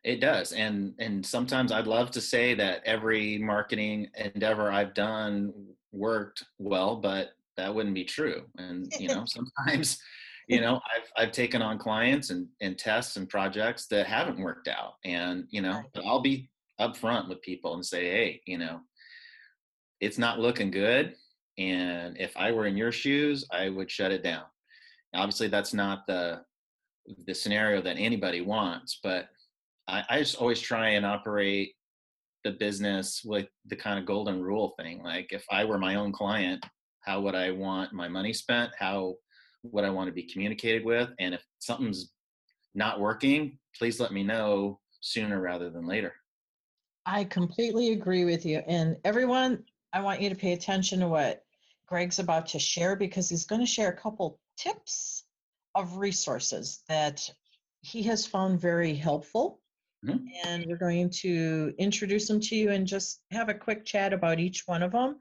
It 0.03 0.21
does, 0.21 0.53
and 0.53 0.95
and 0.99 1.27
sometimes 1.27 1.73
I'd 1.73 1.89
love 1.89 2.13
to 2.13 2.21
say 2.21 2.55
that 2.55 2.83
every 2.85 3.39
marketing 3.39 4.09
endeavor 4.15 4.71
I've 4.71 4.95
done 4.95 5.75
worked 5.91 6.45
well, 6.59 6.97
but 6.97 7.37
that 7.57 7.75
wouldn't 7.75 7.95
be 7.95 8.05
true. 8.05 8.49
And 8.57 8.91
you 8.99 9.09
know, 9.09 9.25
sometimes, 9.27 10.01
you 10.47 10.61
know, 10.61 10.81
I've 10.95 11.11
I've 11.17 11.33
taken 11.33 11.61
on 11.61 11.79
clients 11.79 12.31
and 12.31 12.47
and 12.61 12.79
tests 12.79 13.17
and 13.17 13.29
projects 13.29 13.87
that 13.89 14.07
haven't 14.07 14.39
worked 14.39 14.69
out, 14.69 14.95
and 15.05 15.45
you 15.51 15.61
know, 15.61 15.83
but 15.93 16.05
I'll 16.05 16.21
be 16.21 16.49
upfront 16.81 17.29
with 17.29 17.43
people 17.43 17.75
and 17.75 17.85
say, 17.85 18.05
hey, 18.05 18.41
you 18.47 18.59
know, 18.59 18.81
it's 20.01 20.19
not 20.19 20.39
looking 20.39 20.71
good, 20.71 21.15
and 21.59 22.17
if 22.19 22.37
I 22.37 22.53
were 22.53 22.67
in 22.67 22.77
your 22.77 22.93
shoes, 22.93 23.45
I 23.51 23.71
would 23.71 23.91
shut 23.91 24.13
it 24.13 24.23
down. 24.23 24.45
Obviously, 25.15 25.49
that's 25.49 25.75
not 25.75 26.07
the 26.07 26.43
the 27.27 27.35
scenario 27.35 27.83
that 27.83 27.97
anybody 27.99 28.41
wants, 28.41 29.01
but 29.03 29.29
I, 29.89 30.05
I 30.09 30.19
just 30.19 30.37
always 30.37 30.61
try 30.61 30.91
and 30.91 31.07
operate 31.07 31.73
the 32.45 32.53
business 32.53 33.23
with 33.25 33.49
the 33.67 33.77
kind 33.77 33.99
of 33.99 34.07
golden 34.07 34.41
rule 34.43 34.75
thing. 34.79 35.03
Like 35.03 35.33
if 35.33 35.45
I 35.51 35.65
were 35.65 35.79
my 35.79 35.97
own 35.97 36.13
client, 36.13 36.65
how 37.01 37.21
would 37.21 37.35
I 37.35 37.51
want 37.51 37.93
my 37.93 38.09
money 38.09 38.33
spent? 38.33 38.71
How 38.79 39.17
would 39.73 39.85
I 39.85 39.91
want 39.91 40.09
to 40.09 40.13
be 40.13 40.23
communicated 40.23 40.85
with? 40.85 41.11
And 41.19 41.35
if 41.35 41.45
something's 41.59 42.13
not 42.75 43.01
working, 43.01 43.59
please 43.79 44.01
let 44.01 44.13
me 44.13 44.23
know 44.23 44.81
sooner 45.01 45.41
rather 45.41 45.71
than 45.71 45.87
later. 45.87 46.15
I 47.05 47.25
completely 47.25 47.93
agree 47.93 48.25
with 48.25 48.45
you. 48.45 48.63
And 48.67 48.97
everyone, 49.05 49.65
I 49.93 50.01
want 50.01 50.21
you 50.21 50.29
to 50.29 50.35
pay 50.35 50.53
attention 50.53 51.01
to 51.01 51.09
what 51.09 51.45
Greg's 51.87 52.19
about 52.19 52.47
to 52.49 52.59
share 52.59 52.97
because 52.97 53.29
he's 53.29 53.47
going 53.47 53.61
to 53.61 53.67
share 53.67 53.91
a 53.91 53.97
couple 53.97 54.41
tips 54.57 55.25
of 55.75 55.99
resources 55.99 56.83
that 56.89 57.31
he 57.83 58.03
has 58.05 58.27
found 58.27 58.61
very 58.61 58.95
helpful. 58.95 59.61
Mhm. 60.05 60.27
And 60.45 60.67
we're 60.67 60.77
going 60.77 61.11
to 61.11 61.75
introduce 61.79 62.27
them 62.29 62.41
to 62.41 62.57
you 62.57 62.71
and 62.71 62.87
just 62.87 63.23
have 63.31 63.49
a 63.49 63.55
quick 63.55 63.85
chat 63.85 64.13
about 64.13 64.41
each 64.41 64.67
one 64.67 64.83
of 64.83 64.93
them 64.93 65.21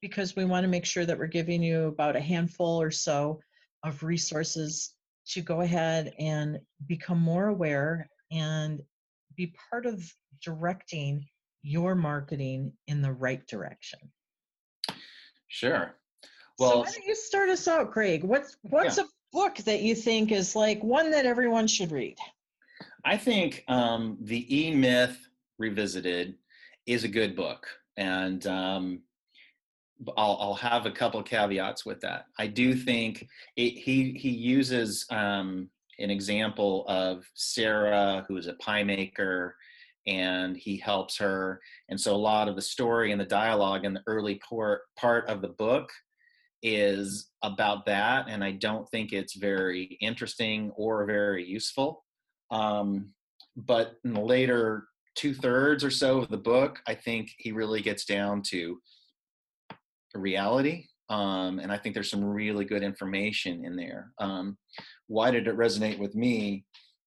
because 0.00 0.34
we 0.36 0.44
want 0.44 0.64
to 0.64 0.68
make 0.68 0.84
sure 0.84 1.04
that 1.04 1.18
we're 1.18 1.26
giving 1.26 1.62
you 1.62 1.86
about 1.86 2.16
a 2.16 2.20
handful 2.20 2.80
or 2.80 2.90
so 2.90 3.40
of 3.84 4.02
resources 4.02 4.94
to 5.28 5.40
go 5.40 5.60
ahead 5.60 6.12
and 6.18 6.58
become 6.86 7.20
more 7.20 7.48
aware 7.48 8.08
and 8.30 8.80
be 9.36 9.54
part 9.70 9.86
of 9.86 10.02
directing 10.42 11.24
your 11.62 11.94
marketing 11.94 12.72
in 12.86 13.02
the 13.02 13.12
right 13.12 13.46
direction. 13.46 13.98
Sure. 15.48 15.94
so 16.22 16.28
Well, 16.58 16.78
why 16.80 16.90
don't 16.90 17.04
you 17.04 17.14
start 17.14 17.48
us 17.48 17.68
out, 17.68 17.92
Greg? 17.92 18.24
What's 18.24 18.56
what's 18.62 18.98
a 18.98 19.06
book 19.32 19.56
that 19.58 19.82
you 19.82 19.94
think 19.94 20.32
is 20.32 20.56
like 20.56 20.82
one 20.82 21.10
that 21.10 21.26
everyone 21.26 21.66
should 21.66 21.92
read? 21.92 22.16
I 23.04 23.16
think 23.16 23.64
um, 23.68 24.18
the 24.20 24.46
E 24.54 24.74
Myth 24.74 25.28
Revisited 25.58 26.36
is 26.86 27.04
a 27.04 27.08
good 27.08 27.36
book, 27.36 27.66
and 27.96 28.46
um, 28.46 29.02
I'll, 30.16 30.38
I'll 30.40 30.54
have 30.54 30.86
a 30.86 30.90
couple 30.90 31.22
caveats 31.22 31.84
with 31.84 32.00
that. 32.00 32.26
I 32.38 32.46
do 32.46 32.74
think 32.74 33.26
it, 33.56 33.70
he 33.78 34.12
he 34.12 34.30
uses 34.30 35.06
um, 35.10 35.68
an 35.98 36.10
example 36.10 36.84
of 36.88 37.24
Sarah, 37.34 38.24
who 38.28 38.36
is 38.36 38.46
a 38.46 38.54
pie 38.54 38.84
maker, 38.84 39.56
and 40.06 40.56
he 40.56 40.76
helps 40.76 41.18
her, 41.18 41.60
and 41.88 42.00
so 42.00 42.14
a 42.14 42.16
lot 42.16 42.48
of 42.48 42.56
the 42.56 42.62
story 42.62 43.12
and 43.12 43.20
the 43.20 43.26
dialogue 43.26 43.84
in 43.84 43.94
the 43.94 44.02
early 44.06 44.40
por- 44.48 44.82
part 44.96 45.28
of 45.28 45.42
the 45.42 45.48
book 45.48 45.90
is 46.62 47.30
about 47.42 47.86
that, 47.86 48.26
and 48.28 48.42
I 48.42 48.52
don't 48.52 48.88
think 48.90 49.12
it's 49.12 49.36
very 49.36 49.98
interesting 50.00 50.72
or 50.76 51.06
very 51.06 51.44
useful. 51.44 52.04
Um, 52.50 53.10
but 53.56 53.94
in 54.04 54.14
the 54.14 54.20
later 54.20 54.84
two 55.16 55.34
thirds 55.34 55.82
or 55.82 55.90
so 55.90 56.18
of 56.18 56.28
the 56.28 56.36
book, 56.36 56.80
I 56.86 56.94
think 56.94 57.30
he 57.38 57.50
really 57.52 57.80
gets 57.80 58.04
down 58.04 58.42
to 58.50 58.78
reality. 60.14 60.86
Um, 61.10 61.58
and 61.58 61.72
I 61.72 61.78
think 61.78 61.94
there's 61.94 62.10
some 62.10 62.24
really 62.24 62.64
good 62.64 62.82
information 62.82 63.64
in 63.64 63.76
there. 63.76 64.12
Um, 64.18 64.58
why 65.06 65.30
did 65.30 65.48
it 65.48 65.56
resonate 65.56 65.98
with 65.98 66.14
me? 66.14 66.64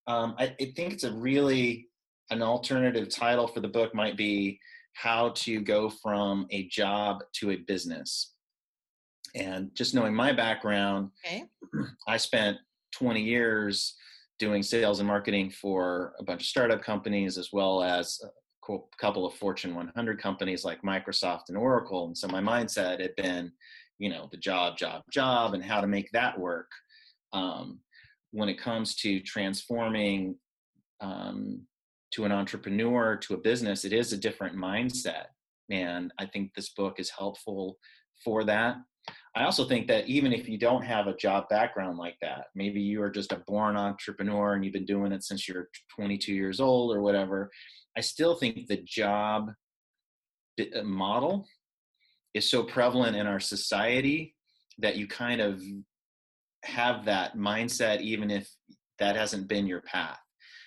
Um, 0.07 0.35
I, 0.39 0.55
I 0.59 0.73
think 0.75 0.93
it's 0.93 1.03
a 1.03 1.11
really 1.11 1.87
an 2.31 2.41
alternative 2.41 3.09
title 3.09 3.47
for 3.47 3.59
the 3.59 3.67
book 3.67 3.93
might 3.93 4.17
be 4.17 4.59
how 4.93 5.29
to 5.29 5.61
go 5.61 5.89
from 5.89 6.47
a 6.49 6.67
job 6.67 7.23
to 7.33 7.51
a 7.51 7.57
business. 7.57 8.33
And 9.35 9.69
just 9.75 9.93
knowing 9.93 10.13
my 10.15 10.33
background, 10.33 11.11
Okay. 11.25 11.43
I 12.07 12.17
spent 12.17 12.57
20 12.95 13.21
years 13.21 13.95
doing 14.39 14.63
sales 14.63 14.99
and 14.99 15.07
marketing 15.07 15.51
for 15.51 16.13
a 16.19 16.23
bunch 16.23 16.41
of 16.41 16.47
startup 16.47 16.81
companies 16.81 17.37
as 17.37 17.49
well 17.53 17.83
as 17.83 18.19
cou- 18.19 18.29
couple 18.99 19.25
of 19.25 19.33
Fortune 19.33 19.75
100 19.75 20.21
companies 20.21 20.63
like 20.63 20.81
Microsoft 20.81 21.49
and 21.49 21.57
Oracle. 21.57 22.05
And 22.05 22.17
so 22.17 22.27
my 22.27 22.41
mindset 22.41 22.99
had 22.99 23.15
been, 23.15 23.51
you 23.99 24.09
know, 24.09 24.27
the 24.31 24.37
job, 24.37 24.77
job, 24.77 25.03
job, 25.11 25.53
and 25.53 25.63
how 25.63 25.81
to 25.81 25.87
make 25.87 26.09
that 26.11 26.39
work. 26.39 26.69
Um, 27.33 27.79
when 28.31 28.49
it 28.49 28.59
comes 28.59 28.95
to 28.97 29.19
transforming 29.21 30.35
um, 31.01 31.61
to 32.11 32.25
an 32.25 32.31
entrepreneur, 32.31 33.15
to 33.17 33.33
a 33.33 33.37
business, 33.37 33.85
it 33.85 33.93
is 33.93 34.13
a 34.13 34.17
different 34.17 34.55
mindset. 34.55 35.25
And 35.69 36.11
I 36.19 36.25
think 36.25 36.53
this 36.53 36.69
book 36.69 36.99
is 36.99 37.09
helpful 37.09 37.77
for 38.23 38.43
that. 38.45 38.77
I 39.35 39.45
also 39.45 39.65
think 39.65 39.87
that 39.87 40.07
even 40.07 40.33
if 40.33 40.49
you 40.49 40.57
don't 40.57 40.83
have 40.83 41.07
a 41.07 41.15
job 41.15 41.47
background 41.49 41.97
like 41.97 42.17
that, 42.21 42.47
maybe 42.53 42.81
you 42.81 43.01
are 43.01 43.09
just 43.09 43.31
a 43.31 43.43
born 43.47 43.77
entrepreneur 43.77 44.53
and 44.53 44.63
you've 44.63 44.73
been 44.73 44.85
doing 44.85 45.13
it 45.13 45.23
since 45.23 45.47
you're 45.47 45.69
22 45.95 46.33
years 46.33 46.59
old 46.59 46.95
or 46.95 47.01
whatever, 47.01 47.49
I 47.97 48.01
still 48.01 48.35
think 48.35 48.67
the 48.67 48.77
job 48.77 49.51
uh, 50.59 50.83
model 50.83 51.45
is 52.33 52.49
so 52.49 52.63
prevalent 52.63 53.15
in 53.15 53.27
our 53.27 53.39
society 53.39 54.35
that 54.77 54.95
you 54.95 55.07
kind 55.07 55.41
of 55.41 55.61
have 56.63 57.05
that 57.05 57.35
mindset 57.35 58.01
even 58.01 58.31
if 58.31 58.49
that 58.99 59.15
hasn't 59.15 59.47
been 59.47 59.67
your 59.67 59.81
path. 59.81 60.19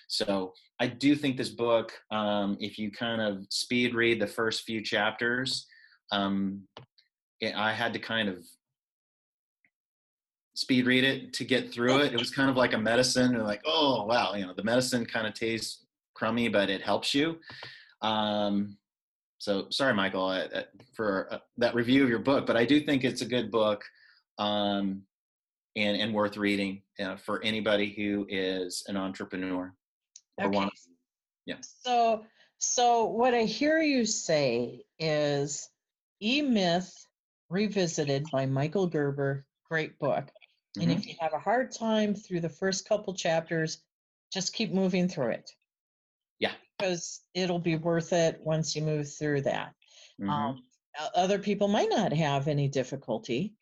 So 0.07 0.53
I 0.79 0.87
do 0.87 1.15
think 1.15 1.37
this 1.37 1.49
book, 1.49 1.91
um, 2.11 2.57
if 2.59 2.77
you 2.77 2.91
kind 2.91 3.21
of 3.21 3.45
speed 3.49 3.95
read 3.95 4.21
the 4.21 4.27
first 4.27 4.63
few 4.63 4.81
chapters, 4.81 5.65
um, 6.11 6.63
I 7.55 7.71
had 7.71 7.93
to 7.93 7.99
kind 7.99 8.29
of 8.29 8.45
speed 10.53 10.85
read 10.85 11.03
it 11.03 11.33
to 11.33 11.43
get 11.43 11.71
through 11.73 12.01
it. 12.01 12.13
It 12.13 12.19
was 12.19 12.29
kind 12.29 12.49
of 12.49 12.57
like 12.57 12.73
a 12.73 12.77
medicine, 12.77 13.35
and 13.35 13.43
like, 13.43 13.61
oh 13.65 14.05
wow, 14.05 14.33
you 14.35 14.45
know, 14.45 14.53
the 14.53 14.63
medicine 14.63 15.05
kind 15.05 15.27
of 15.27 15.33
tastes 15.33 15.84
crummy, 16.15 16.47
but 16.47 16.69
it 16.69 16.81
helps 16.81 17.13
you. 17.13 17.37
Um, 18.01 18.77
so 19.37 19.67
sorry, 19.69 19.93
Michael, 19.93 20.47
for 20.95 21.27
uh, 21.31 21.37
that 21.57 21.75
review 21.75 22.03
of 22.03 22.09
your 22.09 22.19
book, 22.19 22.47
but 22.47 22.57
I 22.57 22.65
do 22.65 22.79
think 22.79 23.03
it's 23.03 23.21
a 23.21 23.25
good 23.25 23.51
book 23.51 23.83
um, 24.39 25.03
and 25.75 25.97
and 26.01 26.13
worth 26.13 26.37
reading 26.37 26.81
uh, 26.99 27.17
for 27.17 27.43
anybody 27.43 27.93
who 27.95 28.25
is 28.29 28.83
an 28.87 28.97
entrepreneur 28.97 29.73
or 30.37 30.45
Okay. 30.47 30.55
one. 30.55 30.69
Yeah. 31.45 31.57
So 31.61 32.25
so 32.57 33.05
what 33.05 33.33
I 33.33 33.43
hear 33.43 33.79
you 33.79 34.05
say 34.05 34.85
is 34.97 35.69
E 36.21 36.41
Myth 36.41 36.93
Revisited 37.49 38.25
by 38.31 38.47
Michael 38.47 38.87
Gerber, 38.87 39.45
great 39.69 39.99
book. 39.99 40.31
And 40.79 40.89
Mhm. 40.89 40.95
if 40.97 41.05
you 41.05 41.15
have 41.19 41.33
a 41.33 41.39
hard 41.39 41.71
time 41.71 42.15
through 42.15 42.39
the 42.41 42.49
first 42.49 42.87
couple 42.87 43.13
chapters, 43.13 43.83
just 44.33 44.53
keep 44.53 44.73
moving 44.73 45.07
through 45.07 45.31
it. 45.31 45.51
Because 46.77 47.21
it'll 47.33 47.59
be 47.59 47.75
worth 47.77 48.13
it 48.13 48.39
once 48.41 48.75
you 48.75 48.81
move 48.81 49.11
through 49.11 49.41
that. 49.41 49.73
Mhm. 50.19 50.29
Um, 50.29 50.63
other 51.15 51.39
people 51.39 51.67
might 51.67 51.89
not 51.89 52.13
have 52.13 52.47
any 52.47 52.67
difficulty, 52.67 53.53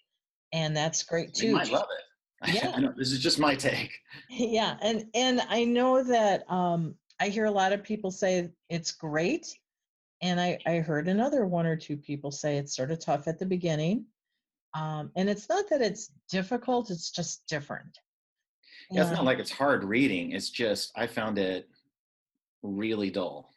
and 0.51 0.75
that's 0.75 1.03
great 1.03 1.33
They 1.33 1.47
too. 1.47 1.53
might 1.53 1.71
love 1.71 1.87
it. 1.97 2.03
Yeah. 2.53 2.73
I 2.75 2.81
know, 2.81 2.93
this 2.97 3.13
is 3.13 3.19
just 3.19 3.39
my 3.39 3.55
take. 3.55 3.97
yeah 4.29 4.75
and 4.81 5.05
and 5.13 5.39
i 5.47 5.63
know 5.63 6.03
that 6.03 6.43
um 6.51 6.93
i 7.21 7.29
hear 7.29 7.45
a 7.45 7.51
lot 7.51 7.71
of 7.71 7.83
people 7.83 8.11
say 8.11 8.51
it's 8.69 8.91
great 8.91 9.57
and 10.21 10.41
i 10.41 10.57
i 10.65 10.79
heard 10.79 11.07
another 11.07 11.45
one 11.45 11.65
or 11.65 11.77
two 11.77 11.95
people 11.95 12.31
say 12.31 12.57
it's 12.57 12.75
sort 12.75 12.91
of 12.91 12.99
tough 12.99 13.29
at 13.29 13.39
the 13.39 13.45
beginning 13.45 14.05
um 14.73 15.09
and 15.15 15.29
it's 15.29 15.47
not 15.47 15.69
that 15.69 15.81
it's 15.81 16.11
difficult 16.29 16.91
it's 16.91 17.11
just 17.11 17.47
different 17.47 17.97
Yeah, 18.91 19.03
it's 19.03 19.11
not 19.11 19.23
like 19.23 19.39
it's 19.39 19.51
hard 19.51 19.85
reading. 19.85 20.33
It's 20.33 20.49
just 20.49 20.91
I 20.97 21.07
found 21.07 21.37
it 21.37 21.69
really 22.63 23.09
dull. 23.09 23.53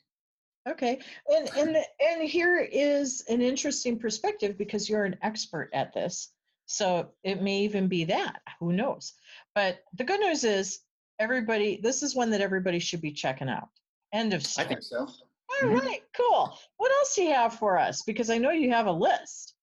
Okay. 0.68 0.98
And 1.32 1.48
and 1.56 1.76
and 2.00 2.28
here 2.28 2.58
is 2.58 3.24
an 3.28 3.40
interesting 3.40 3.98
perspective 3.98 4.58
because 4.58 4.90
you're 4.90 5.04
an 5.04 5.16
expert 5.22 5.70
at 5.72 5.92
this. 5.92 6.32
So 6.66 7.10
it 7.22 7.40
may 7.40 7.60
even 7.60 7.86
be 7.86 8.04
that. 8.04 8.40
Who 8.58 8.72
knows? 8.72 9.12
But 9.54 9.78
the 9.96 10.04
good 10.04 10.20
news 10.20 10.42
is 10.42 10.80
everybody 11.20 11.78
this 11.82 12.02
is 12.02 12.16
one 12.16 12.30
that 12.30 12.40
everybody 12.40 12.80
should 12.80 13.00
be 13.00 13.12
checking 13.12 13.48
out. 13.48 13.68
End 14.12 14.34
of 14.34 14.44
story. 14.44 14.64
I 14.64 14.68
think 14.68 14.82
so. 14.82 14.98
All 14.98 15.68
mm-hmm. 15.68 15.86
right, 15.86 16.02
cool. 16.16 16.58
What 16.76 16.90
else 16.90 17.14
do 17.14 17.22
you 17.22 17.32
have 17.32 17.54
for 17.54 17.78
us? 17.78 18.02
Because 18.02 18.28
I 18.28 18.38
know 18.38 18.50
you 18.50 18.72
have 18.72 18.86
a 18.86 18.92
list. 18.92 19.54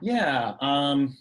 Yeah. 0.00 0.54
Um 0.60 1.16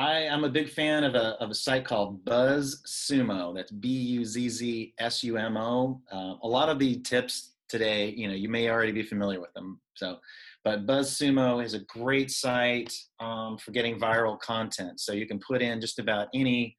I 0.00 0.20
am 0.20 0.44
a 0.44 0.48
big 0.48 0.70
fan 0.70 1.04
of 1.04 1.14
a, 1.14 1.36
of 1.42 1.50
a 1.50 1.54
site 1.54 1.84
called 1.84 2.24
Buzz 2.24 2.82
Sumo. 2.86 3.54
That's 3.54 3.70
B 3.70 3.88
U 3.90 4.24
Z 4.24 4.48
Z 4.48 4.94
S 4.98 5.22
U 5.24 5.36
M 5.36 5.58
O. 5.58 6.00
Uh, 6.10 6.36
a 6.42 6.48
lot 6.48 6.70
of 6.70 6.78
the 6.78 7.00
tips 7.00 7.52
today, 7.68 8.08
you 8.08 8.26
know, 8.26 8.32
you 8.32 8.48
may 8.48 8.70
already 8.70 8.92
be 8.92 9.02
familiar 9.02 9.42
with 9.42 9.52
them. 9.52 9.78
So, 9.96 10.16
but 10.64 10.86
Buzz 10.86 11.18
Sumo 11.18 11.62
is 11.62 11.74
a 11.74 11.80
great 11.80 12.30
site 12.30 12.94
um, 13.20 13.58
for 13.58 13.72
getting 13.72 14.00
viral 14.00 14.40
content. 14.40 15.00
So 15.00 15.12
you 15.12 15.26
can 15.26 15.38
put 15.38 15.60
in 15.60 15.82
just 15.82 15.98
about 15.98 16.28
any 16.32 16.74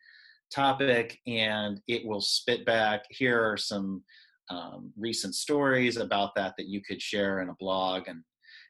topic 0.51 1.19
and 1.27 1.79
it 1.87 2.03
will 2.03 2.21
spit 2.21 2.65
back. 2.65 3.03
Here 3.11 3.39
are 3.39 3.55
some 3.55 4.03
um, 4.49 4.91
recent 4.97 5.35
stories 5.35 5.97
about 5.97 6.33
that 6.37 6.55
that 6.57 6.65
you 6.65 6.81
could 6.81 6.99
share 6.99 7.41
in 7.41 7.49
a 7.49 7.55
blog. 7.59 8.07
And 8.07 8.23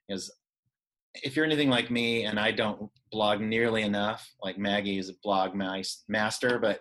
is 0.09 0.29
if 1.15 1.35
you're 1.35 1.45
anything 1.45 1.69
like 1.69 1.91
me 1.91 2.23
and 2.23 2.39
I 2.39 2.51
don't 2.51 2.89
blog 3.11 3.41
nearly 3.41 3.83
enough, 3.83 4.29
like 4.41 4.57
Maggie 4.57 4.97
is 4.97 5.09
a 5.09 5.13
blog 5.23 5.53
master, 5.55 6.59
but 6.59 6.79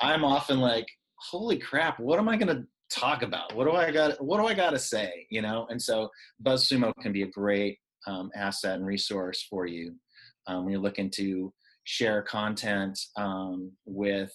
I'm 0.00 0.24
often 0.24 0.60
like, 0.60 0.86
holy 1.16 1.58
crap, 1.58 1.98
what 1.98 2.18
am 2.18 2.28
I 2.28 2.36
going 2.36 2.54
to 2.54 2.66
talk 2.90 3.22
about? 3.22 3.54
What 3.54 3.64
do 3.64 3.72
I 3.72 3.90
got? 3.90 4.22
What 4.22 4.38
do 4.38 4.46
I 4.46 4.54
got 4.54 4.70
to 4.70 4.78
say? 4.78 5.26
You 5.30 5.42
know? 5.42 5.66
And 5.70 5.80
so 5.80 6.10
BuzzSumo 6.44 6.92
can 7.00 7.12
be 7.12 7.22
a 7.22 7.28
great 7.28 7.78
um, 8.06 8.30
asset 8.34 8.76
and 8.76 8.86
resource 8.86 9.46
for 9.48 9.66
you 9.66 9.94
um, 10.46 10.64
when 10.64 10.72
you're 10.72 10.82
looking 10.82 11.10
to 11.10 11.52
share 11.84 12.22
content 12.22 12.98
um, 13.16 13.72
with 13.84 14.32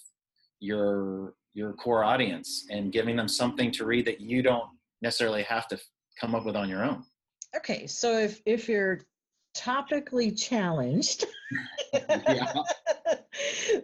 your 0.60 1.34
your 1.54 1.74
core 1.74 2.04
audience 2.04 2.66
and 2.70 2.92
giving 2.92 3.16
them 3.16 3.28
something 3.28 3.72
to 3.72 3.86
read 3.86 4.06
that 4.06 4.22
you 4.22 4.44
don't 4.44 4.70
necessarily 5.02 5.44
have 5.44 5.68
to 5.68 5.80
come 6.20 6.36
up 6.36 6.46
with 6.46 6.56
on 6.56 6.70
your 6.70 6.84
own. 6.84 7.04
Okay, 7.56 7.88
so 7.88 8.18
if 8.18 8.42
if 8.46 8.68
you're 8.68 9.00
topically 9.58 10.38
challenged, 10.38 11.26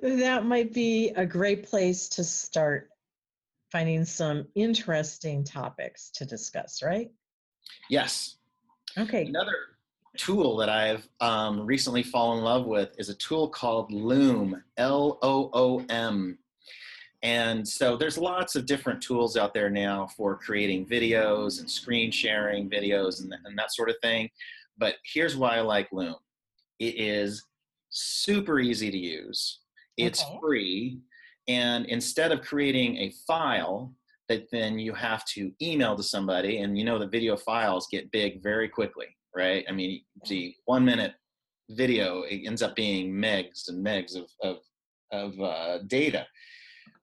that 0.02 0.46
might 0.46 0.74
be 0.74 1.10
a 1.16 1.26
great 1.26 1.64
place 1.64 2.08
to 2.10 2.24
start 2.24 2.90
finding 3.72 4.06
some 4.06 4.46
interesting 4.56 5.44
topics 5.44 6.12
to 6.12 6.26
discuss, 6.26 6.84
right? 6.84 7.12
Yes. 7.90 8.36
Okay. 8.98 9.26
Another 9.26 9.56
tool 10.18 10.58
that 10.58 10.70
I've 10.70 11.08
um, 11.20 11.66
recently 11.66 12.04
fallen 12.04 12.40
in 12.40 12.44
love 12.44 12.66
with 12.66 12.94
is 13.00 13.10
a 13.10 13.16
tool 13.16 13.50
called 13.50 13.92
Loom, 13.92 14.64
L 14.78 15.18
O 15.24 15.50
O 15.54 15.86
M. 15.90 16.38
And 17.24 17.66
so 17.66 17.96
there's 17.96 18.18
lots 18.18 18.56
of 18.56 18.66
different 18.66 19.02
tools 19.02 19.38
out 19.38 19.54
there 19.54 19.70
now 19.70 20.08
for 20.08 20.36
creating 20.38 20.86
videos 20.86 21.60
and 21.60 21.72
screen 21.72 22.12
sharing 22.12 22.70
videos 22.70 23.22
and, 23.22 23.34
and 23.46 23.58
that 23.58 23.74
sort 23.74 23.90
of 23.90 23.96
thing. 24.02 24.30
But 24.78 24.96
here's 25.14 25.36
why 25.36 25.58
I 25.58 25.62
like 25.62 25.90
Loom 25.92 26.16
it 26.80 26.96
is 27.00 27.44
super 27.90 28.60
easy 28.60 28.92
to 28.92 28.98
use, 28.98 29.60
it's 29.98 30.24
okay. 30.24 30.38
free. 30.42 31.00
And 31.48 31.86
instead 31.88 32.32
of 32.32 32.42
creating 32.42 32.98
a 32.98 33.14
file 33.28 33.94
that 34.30 34.50
then 34.52 34.80
you 34.80 34.94
have 34.94 35.26
to 35.26 35.52
email 35.62 35.96
to 35.96 36.04
somebody, 36.04 36.60
and 36.60 36.78
you 36.78 36.86
know 36.86 36.98
the 36.98 37.08
video 37.08 37.36
files 37.36 37.88
get 37.92 38.12
big 38.12 38.42
very 38.42 38.70
quickly, 38.70 39.08
right? 39.36 39.66
I 39.68 39.72
mean, 39.74 40.02
the 40.28 40.56
one 40.66 40.86
minute 40.86 41.14
video 41.72 42.24
it 42.24 42.46
ends 42.46 42.62
up 42.62 42.76
being 42.76 43.12
megs 43.12 43.68
and 43.68 43.86
megs 43.86 44.16
of, 44.16 44.30
of, 44.42 44.58
of 45.12 45.40
uh, 45.40 45.80
data. 45.88 46.26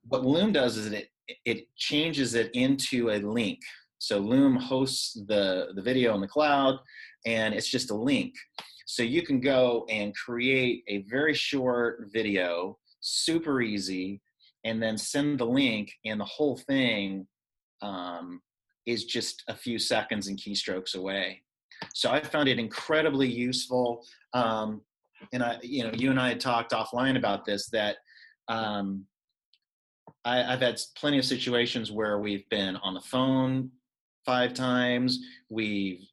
What 0.08 0.24
Loom 0.24 0.52
does 0.52 0.76
is 0.76 0.92
it, 0.92 1.08
it 1.44 1.66
changes 1.76 2.34
it 2.34 2.50
into 2.54 3.10
a 3.10 3.18
link. 3.18 3.60
So 4.00 4.18
Loom 4.18 4.56
hosts 4.56 5.12
the, 5.28 5.68
the 5.74 5.82
video 5.82 6.14
in 6.14 6.22
the 6.22 6.26
cloud 6.26 6.78
and 7.26 7.54
it's 7.54 7.68
just 7.68 7.90
a 7.90 7.94
link. 7.94 8.34
So 8.86 9.02
you 9.02 9.22
can 9.22 9.40
go 9.40 9.86
and 9.88 10.16
create 10.16 10.82
a 10.88 11.02
very 11.02 11.34
short 11.34 12.08
video, 12.12 12.78
super 13.00 13.60
easy, 13.60 14.20
and 14.64 14.82
then 14.82 14.98
send 14.98 15.38
the 15.38 15.46
link, 15.46 15.92
and 16.04 16.20
the 16.20 16.24
whole 16.24 16.56
thing 16.56 17.26
um, 17.82 18.40
is 18.86 19.04
just 19.04 19.44
a 19.48 19.54
few 19.54 19.78
seconds 19.78 20.26
and 20.26 20.38
keystrokes 20.38 20.96
away. 20.96 21.42
So 21.94 22.10
I 22.10 22.20
found 22.20 22.48
it 22.48 22.58
incredibly 22.58 23.28
useful. 23.28 24.04
Um, 24.34 24.80
and 25.32 25.42
I, 25.42 25.58
you 25.62 25.84
know, 25.84 25.92
you 25.94 26.10
and 26.10 26.18
I 26.18 26.30
had 26.30 26.40
talked 26.40 26.72
offline 26.72 27.16
about 27.16 27.44
this 27.44 27.68
that 27.68 27.96
um, 28.48 29.04
I, 30.24 30.38
have 30.38 30.60
had 30.60 30.80
plenty 30.96 31.18
of 31.18 31.24
situations 31.24 31.92
where 31.92 32.18
we've 32.18 32.48
been 32.48 32.76
on 32.76 32.94
the 32.94 33.00
phone 33.00 33.70
five 34.30 34.54
times, 34.54 35.18
we've 35.48 36.06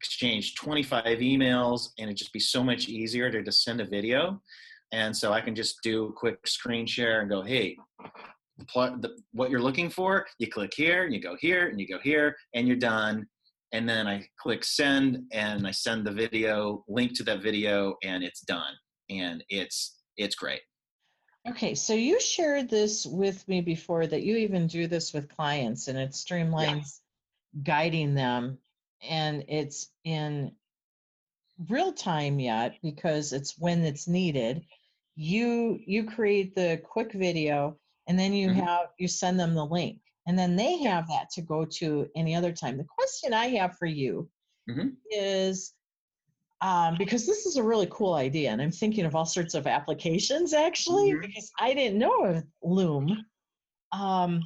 exchanged 0.00 0.56
25 0.56 1.18
emails 1.18 1.90
and 1.98 2.08
it'd 2.08 2.16
just 2.16 2.32
be 2.32 2.40
so 2.40 2.64
much 2.64 2.88
easier 2.88 3.30
to 3.30 3.42
just 3.42 3.62
send 3.62 3.78
a 3.78 3.84
video. 3.84 4.40
And 4.90 5.14
so 5.14 5.34
I 5.34 5.42
can 5.42 5.54
just 5.54 5.76
do 5.82 6.06
a 6.06 6.12
quick 6.14 6.46
screen 6.46 6.86
share 6.86 7.20
and 7.20 7.28
go, 7.28 7.42
hey, 7.42 7.76
the, 8.74 9.10
what 9.32 9.50
you're 9.50 9.60
looking 9.60 9.90
for, 9.90 10.26
you 10.38 10.48
click 10.48 10.72
here 10.74 11.04
and 11.04 11.12
you 11.12 11.20
go 11.20 11.36
here 11.38 11.68
and 11.68 11.78
you 11.78 11.86
go 11.86 11.98
here 12.02 12.34
and 12.54 12.66
you're 12.66 12.78
done. 12.78 13.26
And 13.74 13.86
then 13.86 14.06
I 14.06 14.26
click 14.40 14.64
send 14.64 15.24
and 15.34 15.66
I 15.66 15.70
send 15.72 16.06
the 16.06 16.12
video 16.12 16.86
link 16.88 17.14
to 17.18 17.22
that 17.24 17.42
video 17.42 17.96
and 18.02 18.24
it's 18.24 18.40
done. 18.40 18.72
And 19.10 19.44
it's 19.50 19.98
it's 20.16 20.36
great. 20.36 20.62
Okay, 21.46 21.74
so 21.74 21.92
you 21.92 22.18
shared 22.18 22.70
this 22.70 23.04
with 23.04 23.46
me 23.46 23.60
before 23.60 24.06
that 24.06 24.22
you 24.22 24.36
even 24.36 24.66
do 24.68 24.86
this 24.86 25.12
with 25.12 25.28
clients 25.28 25.88
and 25.88 25.98
it 25.98 26.12
streamlines. 26.12 27.00
Guiding 27.62 28.14
them 28.14 28.58
and 29.08 29.44
it's 29.48 29.90
in 30.04 30.52
real 31.68 31.92
time 31.92 32.38
yet 32.38 32.76
because 32.82 33.32
it's 33.32 33.58
when 33.58 33.82
it's 33.82 34.06
needed 34.06 34.64
you 35.16 35.78
you 35.84 36.04
create 36.04 36.54
the 36.54 36.80
quick 36.84 37.12
video 37.12 37.76
and 38.06 38.18
then 38.18 38.32
you 38.32 38.48
mm-hmm. 38.48 38.60
have 38.60 38.86
you 38.98 39.08
send 39.08 39.38
them 39.38 39.54
the 39.54 39.64
link 39.64 39.98
and 40.26 40.38
then 40.38 40.54
they 40.54 40.78
have 40.78 41.08
that 41.08 41.30
to 41.30 41.42
go 41.42 41.64
to 41.64 42.08
any 42.14 42.34
other 42.34 42.52
time 42.52 42.76
the 42.76 42.84
question 42.84 43.32
i 43.32 43.46
have 43.46 43.76
for 43.76 43.86
you 43.86 44.28
mm-hmm. 44.70 44.88
is 45.10 45.74
um, 46.60 46.96
because 46.98 47.24
this 47.24 47.46
is 47.46 47.56
a 47.56 47.62
really 47.62 47.88
cool 47.90 48.14
idea 48.14 48.50
and 48.50 48.62
i'm 48.62 48.70
thinking 48.70 49.04
of 49.04 49.16
all 49.16 49.26
sorts 49.26 49.54
of 49.54 49.66
applications 49.66 50.54
actually 50.54 51.10
mm-hmm. 51.10 51.22
because 51.22 51.50
i 51.58 51.74
didn't 51.74 51.98
know 51.98 52.24
of 52.24 52.44
loom 52.62 53.24
um, 53.90 54.42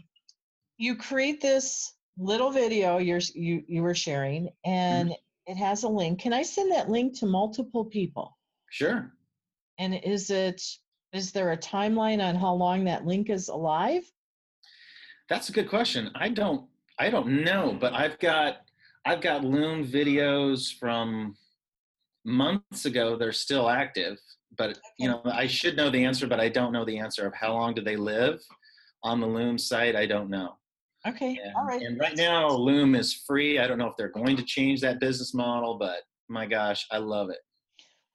you 0.78 0.96
create 0.96 1.40
this 1.40 1.92
little 2.18 2.50
video 2.50 2.98
you're 2.98 3.20
you 3.34 3.62
you 3.66 3.82
were 3.82 3.94
sharing 3.94 4.50
and 4.64 5.10
mm-hmm. 5.10 5.52
it 5.52 5.56
has 5.56 5.82
a 5.82 5.88
link. 5.88 6.20
Can 6.20 6.32
i 6.32 6.42
send 6.42 6.70
that 6.72 6.90
link 6.90 7.18
to 7.18 7.26
multiple 7.26 7.84
people? 7.84 8.36
Sure. 8.70 9.12
And 9.78 9.94
is 9.94 10.30
it 10.30 10.62
is 11.12 11.32
there 11.32 11.52
a 11.52 11.56
timeline 11.56 12.22
on 12.22 12.34
how 12.34 12.54
long 12.54 12.84
that 12.84 13.06
link 13.06 13.30
is 13.30 13.48
alive? 13.48 14.04
That's 15.28 15.48
a 15.48 15.52
good 15.52 15.68
question. 15.68 16.10
I 16.14 16.28
don't 16.28 16.68
i 16.98 17.08
don't 17.08 17.42
know 17.42 17.76
but 17.80 17.94
i've 17.94 18.18
got 18.18 18.58
i've 19.06 19.22
got 19.22 19.42
loom 19.42 19.86
videos 19.86 20.78
from 20.78 21.34
months 22.24 22.84
ago. 22.84 23.16
They're 23.16 23.32
still 23.32 23.68
active 23.68 24.18
but 24.58 24.70
okay. 24.70 24.80
you 24.98 25.08
know 25.08 25.22
i 25.24 25.46
should 25.46 25.76
know 25.76 25.88
the 25.88 26.04
answer 26.04 26.26
but 26.26 26.38
i 26.38 26.50
don't 26.50 26.72
know 26.72 26.84
the 26.84 26.98
answer 26.98 27.26
of 27.26 27.34
how 27.34 27.54
long 27.54 27.74
do 27.74 27.82
they 27.82 27.96
live. 27.96 28.40
On 29.04 29.20
the 29.20 29.26
loom 29.26 29.58
site 29.58 29.96
i 29.96 30.06
don't 30.06 30.30
know 30.30 30.56
Okay. 31.06 31.38
And, 31.42 31.54
All 31.56 31.64
right. 31.64 31.82
And 31.82 31.98
right 31.98 32.16
now, 32.16 32.48
Loom 32.48 32.94
is 32.94 33.12
free. 33.12 33.58
I 33.58 33.66
don't 33.66 33.78
know 33.78 33.88
if 33.88 33.96
they're 33.96 34.08
going 34.08 34.36
to 34.36 34.44
change 34.44 34.80
that 34.82 35.00
business 35.00 35.34
model, 35.34 35.76
but 35.76 36.02
my 36.28 36.46
gosh, 36.46 36.86
I 36.90 36.98
love 36.98 37.30
it. 37.30 37.38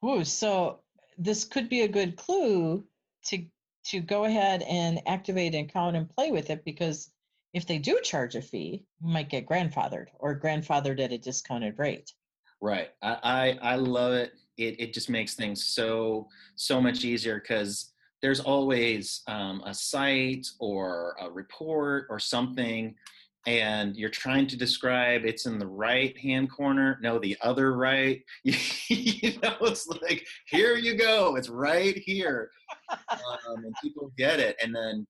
Ooh, 0.04 0.24
so 0.24 0.80
this 1.18 1.44
could 1.44 1.68
be 1.68 1.82
a 1.82 1.88
good 1.88 2.16
clue 2.16 2.84
to 3.26 3.44
to 3.86 4.00
go 4.00 4.24
ahead 4.24 4.62
and 4.62 5.00
activate 5.06 5.54
an 5.54 5.64
account 5.64 5.96
and 5.96 6.10
play 6.10 6.30
with 6.30 6.50
it 6.50 6.64
because 6.64 7.10
if 7.54 7.66
they 7.66 7.78
do 7.78 7.98
charge 8.02 8.34
a 8.36 8.42
fee, 8.42 8.84
you 9.00 9.08
might 9.08 9.30
get 9.30 9.46
grandfathered 9.46 10.08
or 10.18 10.38
grandfathered 10.38 11.00
at 11.00 11.12
a 11.12 11.18
discounted 11.18 11.78
rate. 11.78 12.12
Right. 12.60 12.90
I 13.02 13.18
I, 13.22 13.72
I 13.72 13.76
love 13.76 14.12
it. 14.12 14.32
It 14.56 14.80
it 14.80 14.94
just 14.94 15.10
makes 15.10 15.34
things 15.34 15.64
so 15.64 16.28
so 16.56 16.80
much 16.80 17.04
easier 17.04 17.40
because 17.40 17.92
there's 18.22 18.40
always 18.40 19.22
um, 19.28 19.62
a 19.64 19.74
site 19.74 20.46
or 20.58 21.14
a 21.20 21.30
report 21.30 22.06
or 22.10 22.18
something 22.18 22.94
and 23.46 23.96
you're 23.96 24.10
trying 24.10 24.46
to 24.46 24.56
describe 24.56 25.24
it's 25.24 25.46
in 25.46 25.58
the 25.58 25.66
right 25.66 26.18
hand 26.18 26.50
corner 26.50 26.98
no 27.02 27.18
the 27.18 27.36
other 27.42 27.74
right. 27.74 28.22
You 28.44 29.38
know 29.42 29.56
it's 29.62 29.86
like 29.86 30.26
here 30.46 30.76
you 30.76 30.96
go 30.96 31.36
it's 31.36 31.48
right 31.48 31.96
here. 31.96 32.50
Um, 32.90 33.64
and 33.64 33.74
people 33.82 34.10
get 34.16 34.40
it 34.40 34.56
and 34.62 34.74
then 34.74 35.06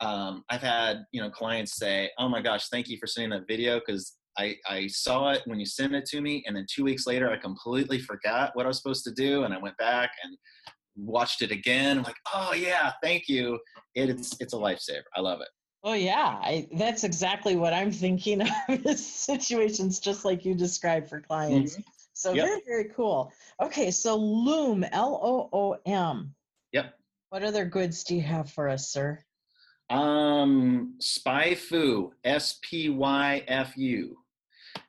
um, 0.00 0.44
i've 0.48 0.62
had 0.62 1.04
you 1.12 1.20
know 1.20 1.30
clients 1.30 1.76
say 1.76 2.10
oh 2.18 2.28
my 2.28 2.40
gosh 2.40 2.68
thank 2.68 2.88
you 2.88 2.98
for 2.98 3.06
sending 3.06 3.30
that 3.30 3.48
video 3.48 3.80
because 3.80 4.18
I, 4.38 4.54
I 4.68 4.86
saw 4.86 5.30
it 5.30 5.42
when 5.46 5.58
you 5.58 5.66
sent 5.66 5.96
it 5.96 6.06
to 6.06 6.20
me, 6.20 6.44
and 6.46 6.56
then 6.56 6.64
two 6.72 6.84
weeks 6.84 7.08
later, 7.08 7.28
I 7.28 7.36
completely 7.38 7.98
forgot 7.98 8.52
what 8.54 8.66
I 8.66 8.68
was 8.68 8.76
supposed 8.76 9.02
to 9.04 9.12
do, 9.12 9.42
and 9.42 9.52
I 9.52 9.58
went 9.58 9.76
back 9.78 10.12
and 10.22 10.36
watched 10.98 11.42
it 11.42 11.50
again. 11.50 11.98
I'm 11.98 12.04
like, 12.04 12.16
oh 12.34 12.52
yeah, 12.54 12.92
thank 13.02 13.28
you. 13.28 13.58
It, 13.94 14.10
it's 14.10 14.36
it's 14.40 14.52
a 14.52 14.56
lifesaver. 14.56 15.02
I 15.14 15.20
love 15.20 15.40
it. 15.40 15.48
Oh 15.84 15.94
yeah, 15.94 16.38
I, 16.42 16.68
that's 16.72 17.04
exactly 17.04 17.56
what 17.56 17.72
I'm 17.72 17.92
thinking 17.92 18.42
of. 18.68 18.98
situations 18.98 20.00
just 20.00 20.24
like 20.24 20.44
you 20.44 20.54
described 20.54 21.08
for 21.08 21.20
clients. 21.20 21.74
Mm-hmm. 21.74 21.82
So 22.14 22.32
yep. 22.32 22.46
very 22.46 22.60
very 22.66 22.84
cool. 22.96 23.32
Okay, 23.62 23.90
so 23.90 24.16
Loom 24.16 24.84
L 24.92 25.20
O 25.22 25.48
O 25.52 25.78
M. 25.86 26.34
Yep. 26.72 26.94
What 27.30 27.44
other 27.44 27.64
goods 27.64 28.04
do 28.04 28.16
you 28.16 28.22
have 28.22 28.50
for 28.50 28.68
us, 28.68 28.90
sir? 28.90 29.20
Um, 29.90 30.96
SpyFu, 31.00 32.10
S 32.24 32.58
P 32.62 32.88
Y 32.88 33.44
F 33.46 33.76
U. 33.76 34.16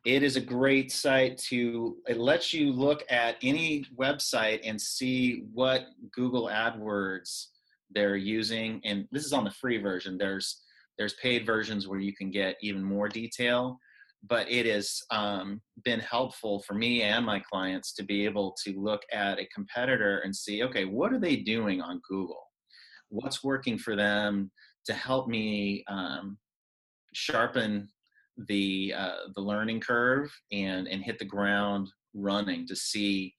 It 0.06 0.23
is 0.23 0.36
a 0.36 0.41
great 0.41 0.91
site 0.91 1.38
to, 1.49 1.97
it 2.08 2.17
lets 2.17 2.54
you 2.54 2.71
look 2.71 3.04
at 3.10 3.38
any 3.41 3.86
website 3.97 4.62
and 4.63 4.80
see 4.80 5.43
what 5.54 5.88
Google 6.12 6.47
AdWords 6.47 7.47
they're 7.91 8.15
using. 8.15 8.82
And 8.86 9.08
this 9.12 9.25
is 9.25 9.34
on 9.34 9.43
the 9.43 9.52
free 9.52 9.78
version. 9.78 10.17
There's, 10.17 10.62
there's 10.97 11.15
paid 11.15 11.45
versions 11.45 11.88
where 11.88 11.99
you 11.99 12.15
can 12.15 12.32
get 12.32 12.58
even 12.62 12.84
more 12.84 13.08
detail, 13.08 13.80
but 14.28 14.49
it 14.49 14.65
has 14.65 15.02
um, 15.12 15.62
been 15.84 15.99
helpful 15.99 16.62
for 16.67 16.73
me 16.73 17.04
and 17.04 17.25
my 17.25 17.39
clients 17.39 17.93
to 17.93 18.04
be 18.04 18.25
able 18.25 18.56
to 18.65 18.80
look 18.80 19.02
at 19.12 19.39
a 19.39 19.47
competitor 19.54 20.19
and 20.19 20.36
see, 20.36 20.63
okay, 20.63 20.86
what 20.86 21.13
are 21.13 21.19
they 21.19 21.38
doing 21.38 21.82
on 21.82 22.02
Google? 22.08 22.43
What's 23.10 23.43
working 23.43 23.78
for 23.78 23.95
them? 23.95 24.52
to 24.89 24.93
help 24.95 25.28
me 25.28 25.84
um, 25.88 26.38
sharpen 27.13 27.88
the 28.47 28.93
uh, 28.95 29.15
the 29.36 29.41
learning 29.41 29.80
curve 29.80 30.32
and 30.52 30.88
and 30.88 31.04
hit 31.04 31.19
the 31.19 31.25
ground 31.25 31.89
running 32.13 32.65
to 32.67 32.75
see 32.75 33.34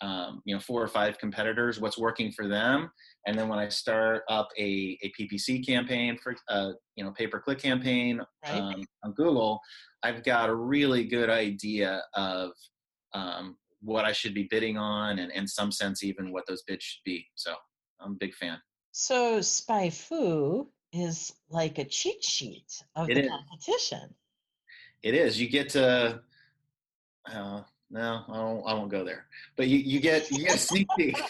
um, 0.00 0.42
you 0.44 0.54
know 0.54 0.60
four 0.60 0.82
or 0.82 0.88
five 0.88 1.18
competitors 1.18 1.80
what's 1.80 1.98
working 1.98 2.32
for 2.32 2.48
them 2.48 2.90
and 3.26 3.38
then 3.38 3.48
when 3.48 3.58
i 3.58 3.68
start 3.68 4.22
up 4.28 4.48
a, 4.58 4.98
a 5.02 5.12
ppc 5.20 5.64
campaign 5.64 6.18
for 6.22 6.34
uh, 6.48 6.70
you 6.96 7.04
know 7.04 7.12
pay 7.12 7.26
per 7.26 7.40
click 7.40 7.58
campaign 7.58 8.20
right. 8.44 8.54
um, 8.54 8.82
on 9.04 9.12
google 9.12 9.60
i've 10.02 10.24
got 10.24 10.48
a 10.48 10.54
really 10.54 11.04
good 11.04 11.30
idea 11.30 12.02
of 12.14 12.50
um, 13.14 13.56
what 13.82 14.04
i 14.04 14.12
should 14.12 14.34
be 14.34 14.48
bidding 14.50 14.78
on 14.78 15.18
and 15.18 15.30
in 15.32 15.46
some 15.46 15.70
sense 15.70 16.02
even 16.02 16.32
what 16.32 16.44
those 16.46 16.62
bids 16.66 16.82
should 16.82 17.04
be 17.04 17.26
so 17.34 17.54
i'm 18.00 18.12
a 18.12 18.16
big 18.18 18.34
fan 18.34 18.58
so 18.92 19.38
SpyFu 19.38 20.66
is 20.92 21.32
like 21.48 21.78
a 21.78 21.84
cheat 21.84 22.24
sheet 22.24 22.82
of 22.96 23.08
it 23.08 23.14
the 23.14 23.24
is. 23.24 23.28
competition. 23.28 24.14
It 25.02 25.14
is. 25.14 25.40
You 25.40 25.48
get 25.48 25.70
to. 25.70 26.20
Uh, 27.26 27.62
no, 27.92 28.24
I 28.28 28.38
won't, 28.38 28.66
I 28.66 28.74
won't 28.74 28.90
go 28.90 29.04
there. 29.04 29.26
But 29.56 29.66
you, 29.66 29.78
you 29.78 30.00
get 30.00 30.30
you 30.30 30.44
get 30.44 30.54
a 30.54 30.58
sneak 30.58 30.86
peek 30.96 31.20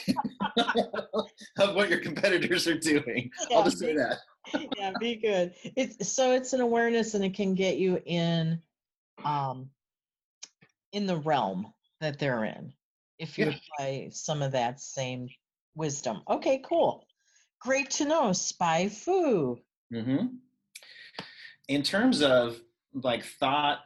of 1.59 1.75
what 1.75 1.89
your 1.89 2.01
competitors 2.01 2.67
are 2.67 2.79
doing. 2.79 3.31
Yeah, 3.49 3.57
I'll 3.57 3.65
just 3.65 3.79
say 3.79 3.95
that. 3.95 4.19
yeah, 4.77 4.93
be 5.01 5.17
good. 5.17 5.55
It's 5.77 6.13
so 6.13 6.33
it's 6.33 6.53
an 6.53 6.61
awareness 6.61 7.15
and 7.15 7.25
it 7.25 7.35
can 7.35 7.55
get 7.55 7.79
you 7.79 8.01
in 8.05 8.61
um 9.25 9.71
in 10.93 11.07
the 11.07 11.17
realm 11.17 11.73
that 12.01 12.19
they're 12.19 12.45
in 12.45 12.73
if 13.19 13.39
you 13.39 13.47
yeah. 13.47 13.57
apply 13.77 14.09
some 14.13 14.43
of 14.43 14.53
that 14.53 14.81
same 14.81 15.29
wisdom. 15.75 16.23
Okay, 16.29 16.63
cool. 16.65 17.07
Great 17.61 17.91
to 17.93 18.05
know. 18.07 18.31
SpyFu. 18.31 19.59
Mm-hmm. 19.93 20.27
In 21.69 21.83
terms 21.83 22.23
of 22.23 22.61
like 22.95 23.25
thought, 23.25 23.81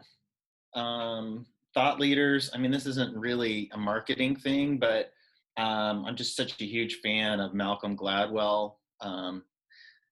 um, 0.74 1.46
thought 1.74 2.00
leaders. 2.00 2.50
I 2.54 2.58
mean, 2.58 2.70
this 2.70 2.86
isn't 2.86 3.16
really 3.16 3.70
a 3.72 3.78
marketing 3.78 4.36
thing, 4.36 4.78
but 4.78 5.10
um, 5.56 6.04
I'm 6.04 6.16
just 6.16 6.36
such 6.36 6.60
a 6.60 6.64
huge 6.64 7.00
fan 7.02 7.40
of 7.40 7.54
Malcolm 7.54 7.96
Gladwell. 7.96 8.74
Um, 9.00 9.44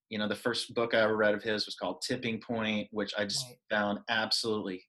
you 0.09 0.17
know, 0.17 0.27
the 0.27 0.35
first 0.35 0.73
book 0.73 0.93
I 0.93 0.99
ever 0.99 1.17
read 1.17 1.33
of 1.33 1.43
his 1.43 1.65
was 1.65 1.75
called 1.75 2.03
Tipping 2.07 2.39
Point, 2.39 2.87
which 2.91 3.13
I 3.17 3.23
just 3.23 3.45
right. 3.47 3.57
found 3.69 3.99
absolutely 4.09 4.83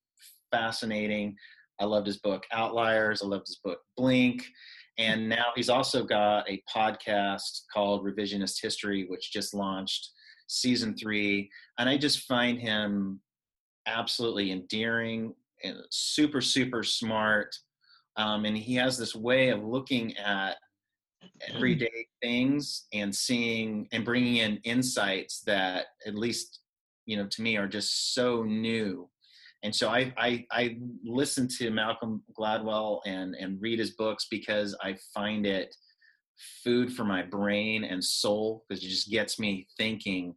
fascinating. 0.50 1.36
I 1.80 1.86
loved 1.86 2.06
his 2.06 2.18
book 2.18 2.44
Outliers. 2.52 3.22
I 3.22 3.26
loved 3.26 3.46
his 3.46 3.58
book 3.64 3.78
Blink. 3.96 4.44
And 4.98 5.28
now 5.28 5.46
he's 5.56 5.68
also 5.68 6.04
got 6.04 6.48
a 6.48 6.62
podcast 6.72 7.62
called 7.72 8.04
Revisionist 8.04 8.62
History, 8.62 9.06
which 9.08 9.32
just 9.32 9.54
launched 9.54 10.10
season 10.46 10.96
three. 10.96 11.50
And 11.78 11.88
I 11.88 11.96
just 11.96 12.26
find 12.26 12.60
him 12.60 13.20
absolutely 13.86 14.50
endearing 14.50 15.34
and 15.62 15.78
super, 15.90 16.40
super 16.40 16.82
smart. 16.82 17.54
Um, 18.16 18.44
and 18.44 18.56
he 18.56 18.74
has 18.76 18.96
this 18.96 19.14
way 19.14 19.48
of 19.48 19.64
looking 19.64 20.16
at 20.18 20.56
everyday 21.48 22.06
things 22.22 22.86
and 22.92 23.14
seeing 23.14 23.88
and 23.92 24.04
bringing 24.04 24.36
in 24.36 24.58
insights 24.64 25.40
that, 25.42 25.86
at 26.06 26.14
least, 26.14 26.60
you 27.06 27.16
know, 27.16 27.26
to 27.26 27.42
me 27.42 27.56
are 27.56 27.66
just 27.66 28.14
so 28.14 28.42
new 28.42 29.08
and 29.64 29.74
so 29.74 29.88
I, 29.88 30.12
I, 30.18 30.46
I 30.52 30.76
listen 31.02 31.48
to 31.56 31.70
Malcolm 31.70 32.22
Gladwell 32.38 33.00
and 33.06 33.34
and 33.34 33.60
read 33.60 33.78
his 33.78 33.92
books 33.92 34.26
because 34.30 34.76
I 34.82 34.96
find 35.14 35.46
it 35.46 35.74
food 36.62 36.92
for 36.92 37.04
my 37.04 37.22
brain 37.22 37.82
and 37.82 38.04
soul 38.04 38.64
because 38.68 38.84
it 38.84 38.88
just 38.88 39.10
gets 39.10 39.38
me 39.38 39.66
thinking 39.78 40.34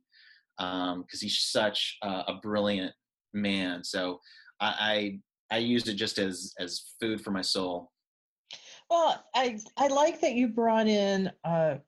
because 0.58 0.94
um, 0.94 1.06
he's 1.12 1.40
such 1.40 1.98
a, 2.02 2.08
a, 2.08 2.40
brilliant 2.42 2.94
man. 3.34 3.84
So 3.84 4.20
I, 4.60 5.20
I 5.50 5.56
I 5.56 5.58
use 5.60 5.88
it 5.88 5.96
just 5.96 6.18
as 6.18 6.54
as 6.60 6.94
food 7.00 7.22
for 7.22 7.32
my 7.32 7.42
soul. 7.42 7.92
Well, 8.90 9.24
I 9.36 9.60
I 9.78 9.88
like 9.88 10.22
that 10.22 10.34
you 10.34 10.48
brought 10.48 10.88
in 10.88 11.32
a, 11.44 11.80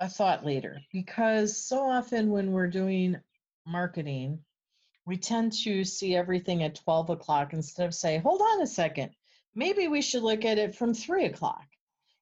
a 0.00 0.08
thought 0.08 0.44
leader 0.44 0.78
because 0.92 1.56
so 1.66 1.80
often 1.80 2.30
when 2.30 2.52
we're 2.52 2.68
doing 2.68 3.16
marketing 3.66 4.40
we 5.06 5.16
tend 5.16 5.52
to 5.52 5.84
see 5.84 6.16
everything 6.16 6.64
at 6.64 6.74
12 6.74 7.10
o'clock 7.10 7.52
instead 7.52 7.86
of 7.86 7.94
say, 7.94 8.18
hold 8.18 8.42
on 8.42 8.60
a 8.60 8.66
second, 8.66 9.10
maybe 9.54 9.88
we 9.88 10.02
should 10.02 10.24
look 10.24 10.44
at 10.44 10.58
it 10.58 10.74
from 10.74 10.92
three 10.92 11.26
o'clock. 11.26 11.64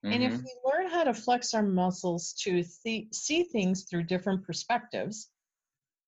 Mm-hmm. 0.04 0.12
And 0.12 0.22
if 0.22 0.32
mm-hmm. 0.32 0.44
we 0.44 0.70
learn 0.70 0.90
how 0.90 1.04
to 1.04 1.14
flex 1.14 1.54
our 1.54 1.62
muscles 1.62 2.34
to 2.40 2.62
th- 2.84 3.08
see 3.12 3.42
things 3.42 3.84
through 3.84 4.04
different 4.04 4.44
perspectives, 4.44 5.30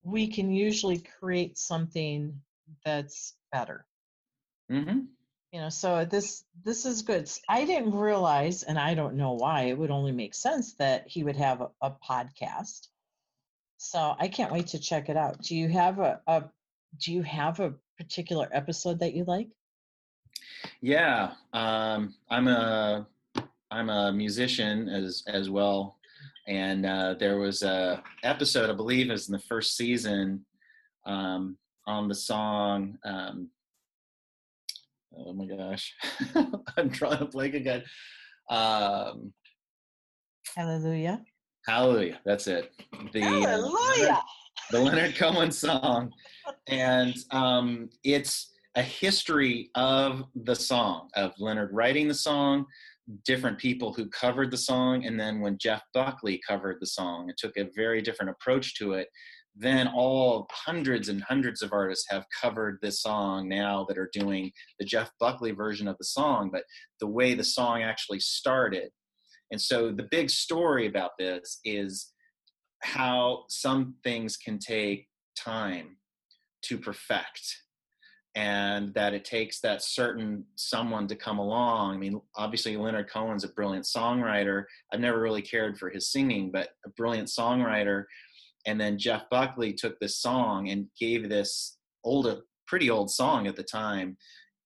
we 0.07 0.27
can 0.27 0.51
usually 0.51 1.03
create 1.19 1.57
something 1.57 2.39
that's 2.85 3.33
better. 3.51 3.85
Mm-hmm. 4.71 4.99
You 5.51 5.61
know, 5.61 5.69
so 5.69 6.05
this 6.05 6.43
this 6.63 6.85
is 6.85 7.01
good. 7.01 7.29
I 7.47 7.65
didn't 7.65 7.93
realize, 7.93 8.63
and 8.63 8.79
I 8.79 8.93
don't 8.93 9.15
know 9.15 9.33
why. 9.33 9.63
It 9.63 9.77
would 9.77 9.91
only 9.91 10.11
make 10.11 10.33
sense 10.33 10.73
that 10.75 11.07
he 11.07 11.23
would 11.23 11.35
have 11.35 11.61
a, 11.61 11.69
a 11.81 11.91
podcast. 11.91 12.87
So 13.77 14.15
I 14.17 14.27
can't 14.27 14.51
wait 14.51 14.67
to 14.67 14.79
check 14.79 15.09
it 15.09 15.17
out. 15.17 15.41
Do 15.41 15.55
you 15.55 15.69
have 15.69 15.99
a, 15.99 16.21
a 16.27 16.43
do 16.99 17.13
you 17.13 17.21
have 17.23 17.59
a 17.59 17.73
particular 17.97 18.47
episode 18.51 18.99
that 18.99 19.13
you 19.13 19.25
like? 19.25 19.49
Yeah, 20.81 21.31
um, 21.53 22.15
I'm 22.29 22.47
a 22.47 23.07
I'm 23.71 23.89
a 23.89 24.11
musician 24.11 24.89
as 24.89 25.23
as 25.27 25.49
well, 25.49 25.96
and 26.47 26.85
uh, 26.85 27.15
there 27.19 27.37
was 27.37 27.61
a 27.61 28.01
episode 28.23 28.69
I 28.69 28.73
believe 28.73 29.11
is 29.11 29.27
in 29.27 29.33
the 29.33 29.39
first 29.39 29.75
season 29.75 30.45
um, 31.05 31.57
on 31.85 32.07
the 32.07 32.15
song. 32.15 32.97
Um, 33.03 33.49
oh 35.17 35.33
my 35.33 35.45
gosh, 35.45 35.93
I'm 36.77 36.89
drawing 36.89 37.21
a 37.21 37.25
blank 37.25 37.53
again. 37.53 37.83
Um, 38.49 39.33
Hallelujah. 40.55 41.21
Hallelujah. 41.67 42.19
That's 42.25 42.47
it. 42.47 42.71
The, 43.11 43.19
Hallelujah. 43.19 44.13
Uh, 44.13 44.21
the 44.71 44.79
Leonard 44.79 45.15
Cohen 45.15 45.51
song, 45.51 46.11
and 46.67 47.15
um, 47.31 47.89
it's 48.03 48.53
a 48.75 48.81
history 48.81 49.69
of 49.75 50.23
the 50.35 50.55
song 50.55 51.09
of 51.15 51.33
Leonard 51.39 51.69
writing 51.73 52.07
the 52.07 52.13
song, 52.13 52.65
different 53.25 53.57
people 53.57 53.93
who 53.93 54.09
covered 54.09 54.51
the 54.51 54.57
song, 54.57 55.05
and 55.05 55.19
then 55.19 55.39
when 55.39 55.57
Jeff 55.57 55.81
Buckley 55.93 56.41
covered 56.47 56.77
the 56.79 56.87
song, 56.87 57.29
it 57.29 57.37
took 57.37 57.57
a 57.57 57.69
very 57.75 58.01
different 58.01 58.31
approach 58.31 58.75
to 58.75 58.93
it. 58.93 59.07
Then 59.55 59.87
all 59.87 60.47
hundreds 60.51 61.09
and 61.09 61.23
hundreds 61.23 61.61
of 61.61 61.73
artists 61.73 62.05
have 62.09 62.25
covered 62.41 62.77
this 62.81 63.01
song 63.01 63.49
now 63.49 63.85
that 63.87 63.97
are 63.97 64.09
doing 64.13 64.51
the 64.79 64.85
Jeff 64.85 65.09
Buckley 65.19 65.51
version 65.51 65.87
of 65.87 65.97
the 65.97 66.05
song, 66.05 66.49
but 66.51 66.63
the 66.99 67.07
way 67.07 67.33
the 67.33 67.43
song 67.43 67.81
actually 67.81 68.19
started. 68.19 68.89
And 69.51 69.59
so 69.59 69.91
the 69.91 70.07
big 70.11 70.29
story 70.29 70.85
about 70.85 71.11
this 71.17 71.59
is 71.63 72.13
how 72.83 73.45
some 73.49 73.95
things 74.03 74.37
can 74.37 74.59
take 74.59 75.07
time 75.35 75.97
to 76.63 76.77
perfect 76.77 77.63
and 78.37 78.93
that 78.93 79.15
it 79.15 79.25
takes 79.25 79.59
that 79.61 79.81
certain 79.81 80.45
someone 80.55 81.07
to 81.07 81.15
come 81.15 81.39
along. 81.39 81.95
I 81.95 81.97
mean, 81.97 82.21
obviously 82.35 82.77
Leonard 82.77 83.09
Cohen's 83.09 83.43
a 83.43 83.47
brilliant 83.47 83.85
songwriter. 83.85 84.65
I've 84.93 84.99
never 84.99 85.19
really 85.19 85.41
cared 85.41 85.79
for 85.79 85.89
his 85.89 86.11
singing, 86.11 86.51
but 86.51 86.69
a 86.85 86.89
brilliant 86.89 87.29
songwriter. 87.29 88.03
And 88.67 88.79
then 88.79 88.99
Jeff 88.99 89.23
Buckley 89.31 89.73
took 89.73 89.99
this 89.99 90.21
song 90.21 90.69
and 90.69 90.85
gave 90.99 91.29
this 91.29 91.79
older 92.03 92.41
pretty 92.67 92.91
old 92.91 93.09
song 93.09 93.47
at 93.47 93.55
the 93.55 93.63
time, 93.63 94.15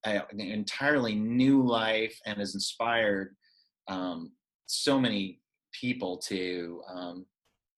uh, 0.06 0.20
an 0.32 0.42
entirely 0.42 1.16
new 1.16 1.66
life 1.66 2.20
and 2.26 2.40
has 2.40 2.56
inspired 2.56 3.38
um, 3.88 4.34
so 4.66 5.00
many 5.00 5.40
people 5.80 6.18
to 6.18 6.82
um, 6.94 7.26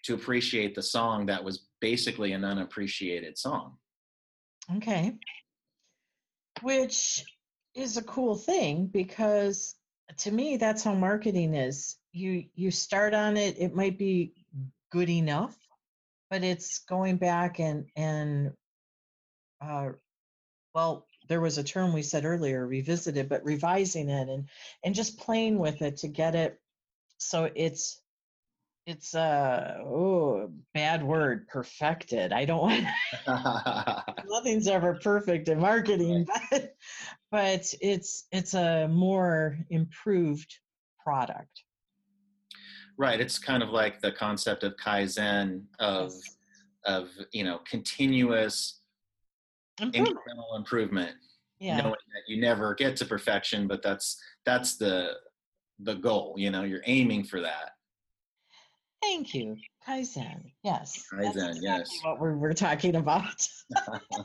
to 0.05 0.15
appreciate 0.15 0.73
the 0.73 0.81
song 0.81 1.27
that 1.27 1.43
was 1.43 1.67
basically 1.81 2.31
an 2.31 2.43
unappreciated 2.43 3.37
song. 3.37 3.77
Okay. 4.77 5.13
Which 6.61 7.23
is 7.75 7.97
a 7.97 8.03
cool 8.03 8.35
thing 8.35 8.87
because 8.87 9.75
to 10.19 10.31
me 10.31 10.57
that's 10.57 10.83
how 10.83 10.93
marketing 10.93 11.55
is. 11.55 11.97
You 12.11 12.45
you 12.53 12.71
start 12.71 13.13
on 13.13 13.37
it, 13.37 13.57
it 13.59 13.73
might 13.73 13.97
be 13.97 14.33
good 14.91 15.09
enough, 15.09 15.55
but 16.29 16.43
it's 16.43 16.79
going 16.79 17.17
back 17.17 17.59
and 17.59 17.85
and 17.95 18.53
uh, 19.61 19.89
well, 20.75 21.07
there 21.29 21.41
was 21.41 21.57
a 21.57 21.63
term 21.63 21.93
we 21.93 22.03
said 22.03 22.25
earlier, 22.25 22.65
revisited, 22.65 23.29
but 23.29 23.45
revising 23.45 24.09
it 24.09 24.29
and 24.29 24.49
and 24.83 24.95
just 24.95 25.19
playing 25.19 25.57
with 25.57 25.81
it 25.81 25.97
to 25.97 26.07
get 26.07 26.35
it 26.35 26.59
so 27.23 27.49
it's 27.55 28.01
it's 28.85 29.15
uh, 29.15 29.77
a 29.79 29.83
oh 29.83 30.51
bad 30.73 31.03
word 31.03 31.47
perfected 31.47 32.33
i 32.33 32.43
don't 32.45 32.61
want 33.27 34.05
nothing's 34.27 34.67
ever 34.67 34.99
perfect 35.01 35.47
in 35.47 35.59
marketing 35.59 36.25
but 36.51 36.75
but 37.31 37.73
it's 37.81 38.25
it's 38.31 38.53
a 38.53 38.87
more 38.89 39.57
improved 39.69 40.59
product 41.01 41.63
right 42.97 43.19
it's 43.19 43.39
kind 43.39 43.63
of 43.63 43.69
like 43.69 44.01
the 44.01 44.11
concept 44.11 44.63
of 44.63 44.75
kaizen 44.77 45.63
of 45.79 46.11
yes. 46.11 46.35
of 46.85 47.09
you 47.31 47.43
know 47.43 47.59
continuous 47.65 48.81
improvement. 49.79 50.17
incremental 50.17 50.57
improvement 50.57 51.15
yeah. 51.59 51.77
knowing 51.77 51.91
that 51.91 52.23
you 52.27 52.41
never 52.41 52.73
get 52.75 52.95
to 52.97 53.05
perfection 53.05 53.67
but 53.67 53.81
that's 53.81 54.21
that's 54.45 54.75
the 54.75 55.13
the 55.79 55.95
goal 55.95 56.35
you 56.37 56.51
know 56.51 56.63
you're 56.63 56.83
aiming 56.85 57.23
for 57.23 57.39
that 57.39 57.71
Thank 59.03 59.33
you. 59.33 59.57
Kaizen. 59.85 60.51
Yes. 60.63 61.05
Kaizen, 61.11 61.27
exactly 61.27 61.59
yes. 61.61 61.99
What 62.03 62.21
we 62.21 62.31
were 62.31 62.53
talking 62.53 62.95
about. 62.95 63.45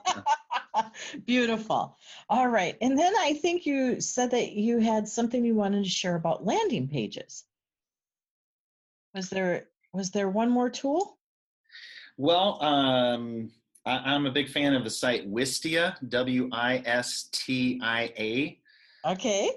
Beautiful. 1.26 1.96
All 2.28 2.46
right. 2.46 2.76
And 2.80 2.96
then 2.96 3.12
I 3.18 3.34
think 3.34 3.66
you 3.66 4.00
said 4.00 4.30
that 4.30 4.52
you 4.52 4.78
had 4.78 5.08
something 5.08 5.44
you 5.44 5.56
wanted 5.56 5.82
to 5.82 5.90
share 5.90 6.14
about 6.14 6.46
landing 6.46 6.86
pages. 6.86 7.44
Was 9.14 9.28
there 9.28 9.66
was 9.92 10.10
there 10.10 10.28
one 10.28 10.50
more 10.50 10.70
tool? 10.70 11.18
Well, 12.16 12.62
um, 12.62 13.50
I, 13.84 14.14
am 14.14 14.26
a 14.26 14.30
big 14.30 14.48
fan 14.48 14.74
of 14.74 14.84
the 14.84 14.90
site 14.90 15.28
Wistia, 15.28 15.96
W 16.08 16.48
I 16.52 16.82
S 16.84 17.28
T 17.32 17.80
I 17.82 18.12
A. 18.16 18.60
Okay 19.04 19.50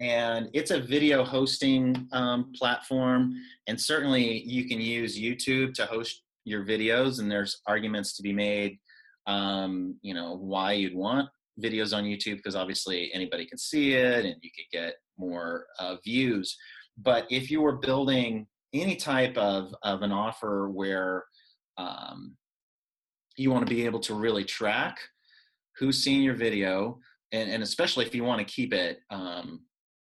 and 0.00 0.48
it's 0.52 0.70
a 0.70 0.80
video 0.80 1.24
hosting 1.24 2.06
um, 2.12 2.52
platform. 2.54 3.34
And 3.66 3.80
certainly 3.80 4.42
you 4.42 4.66
can 4.68 4.80
use 4.80 5.18
youtube 5.18 5.74
to 5.74 5.86
host 5.86 6.22
your 6.44 6.64
videos 6.64 7.20
and 7.20 7.30
there's 7.30 7.60
arguments 7.66 8.16
to 8.16 8.22
be 8.22 8.32
made 8.32 8.78
um, 9.26 9.96
you 10.00 10.14
know 10.14 10.36
why 10.36 10.72
you'd 10.72 10.94
want 10.94 11.28
videos 11.60 11.94
on 11.94 12.04
youtube 12.04 12.36
because 12.36 12.56
obviously 12.56 13.10
anybody 13.12 13.44
can 13.44 13.58
see 13.58 13.92
it 13.92 14.24
and 14.24 14.36
you 14.42 14.50
could 14.56 14.70
get 14.72 14.94
more 15.18 15.66
uh, 15.78 15.96
views. 16.04 16.56
But 16.96 17.26
if 17.30 17.50
you 17.50 17.60
were 17.60 17.76
building 17.76 18.46
any 18.72 18.96
type 18.96 19.36
of, 19.36 19.74
of 19.82 20.02
an 20.02 20.12
offer 20.12 20.68
where 20.68 21.24
um, 21.76 22.36
you 23.36 23.50
want 23.50 23.66
to 23.66 23.74
be 23.74 23.84
able 23.84 24.00
to 24.00 24.14
really 24.14 24.44
track 24.44 24.98
who's 25.78 26.02
seeing 26.02 26.22
your 26.22 26.34
video 26.34 26.98
and, 27.32 27.50
and 27.50 27.62
especially 27.62 28.04
if 28.04 28.14
you 28.14 28.24
want 28.24 28.40
to 28.40 28.52
keep 28.52 28.74
it 28.74 28.98
um, 29.10 29.60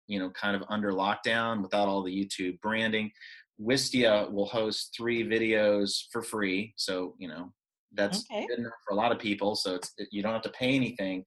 you 0.08 0.20
know 0.20 0.30
kind 0.32 0.56
of 0.56 0.63
under 0.70 0.91
lockdown 0.91 1.62
without 1.62 1.88
all 1.88 2.04
the 2.04 2.12
youtube 2.12 2.60
branding 2.62 3.12
wistia 3.62 4.32
will 4.32 4.46
host 4.46 4.94
three 4.96 5.24
videos 5.24 6.04
for 6.12 6.22
free. 6.22 6.74
So 6.76 7.15
you 7.18 7.28
know 7.28 7.52
that's 7.94 8.26
okay. 8.30 8.46
good 8.48 8.60
enough 8.60 8.74
for 8.86 8.94
a 8.94 8.98
lot 8.98 9.12
of 9.12 9.20
people 9.20 9.56
so 9.56 9.76
it's 9.76 9.94
you 10.12 10.22
don't 10.22 10.34
have 10.34 10.41
to 10.41 10.50
pay 10.50 10.76
anything 10.76 11.24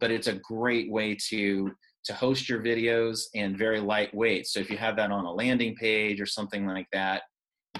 but 0.00 0.10
it's 0.12 0.28
a 0.28 0.34
great 0.34 0.90
way 0.90 1.16
to 1.30 1.72
to 2.04 2.12
host 2.12 2.48
your 2.50 2.62
videos 2.62 3.22
and 3.34 3.56
very 3.56 3.80
lightweight. 3.80 4.46
So 4.46 4.60
if 4.60 4.68
you 4.68 4.76
have 4.76 4.94
that 4.96 5.10
on 5.10 5.24
a 5.24 5.32
landing 5.32 5.74
page 5.74 6.20
or 6.20 6.26
something 6.26 6.66
like 6.66 6.86
that 6.92 7.22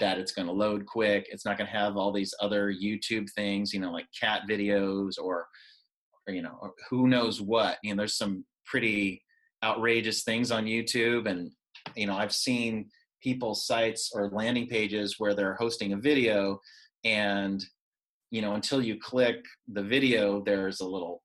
that 0.01 0.19
it's 0.19 0.33
going 0.33 0.47
to 0.47 0.53
load 0.53 0.87
quick. 0.87 1.27
It's 1.31 1.45
not 1.45 1.59
going 1.59 1.71
to 1.71 1.77
have 1.77 1.97
all 1.97 2.11
these 2.11 2.35
other 2.41 2.73
youtube 2.73 3.29
things 3.37 3.73
you 3.73 3.81
know 3.81 3.93
like 3.93 4.07
cat 4.19 4.43
videos 4.51 5.13
or, 5.23 5.47
or 6.27 6.35
you 6.35 6.43
know 6.43 6.59
or 6.61 6.73
who 6.91 7.07
knows 7.07 7.41
what. 7.41 7.79
You 7.83 7.95
know 7.95 7.99
there's 7.99 8.17
some 8.17 8.45
pretty 8.67 9.23
outrageous 9.65 10.23
things 10.23 10.53
on 10.53 10.67
YouTube. 10.67 11.29
And, 11.29 11.51
you 11.97 12.07
know, 12.07 12.17
I've 12.17 12.35
seen 12.35 12.91
people's 13.23 13.67
sites 13.67 14.13
or 14.15 14.31
landing 14.31 14.69
pages 14.69 15.17
where 15.19 15.35
they're 15.35 15.55
hosting 15.55 15.95
a 15.95 15.97
video 15.97 16.61
and, 17.05 17.65
you 18.31 18.43
know, 18.43 18.55
until 18.55 18.83
you 18.83 18.99
click 18.99 19.37
the 19.73 19.83
video, 19.83 20.43
there's 20.43 20.81
a 20.81 20.87
little 20.87 21.23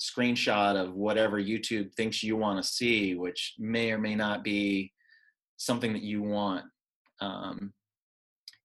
screenshot 0.00 0.76
of 0.76 0.94
whatever 0.94 1.40
YouTube 1.40 1.94
thinks 1.94 2.22
you 2.22 2.36
want 2.36 2.62
to 2.62 2.68
see, 2.68 3.14
which 3.14 3.54
may 3.58 3.92
or 3.92 3.98
may 3.98 4.14
not 4.14 4.42
be 4.42 4.92
something 5.56 5.92
that 5.92 6.02
you 6.02 6.22
want 6.22 6.64
um, 7.20 7.72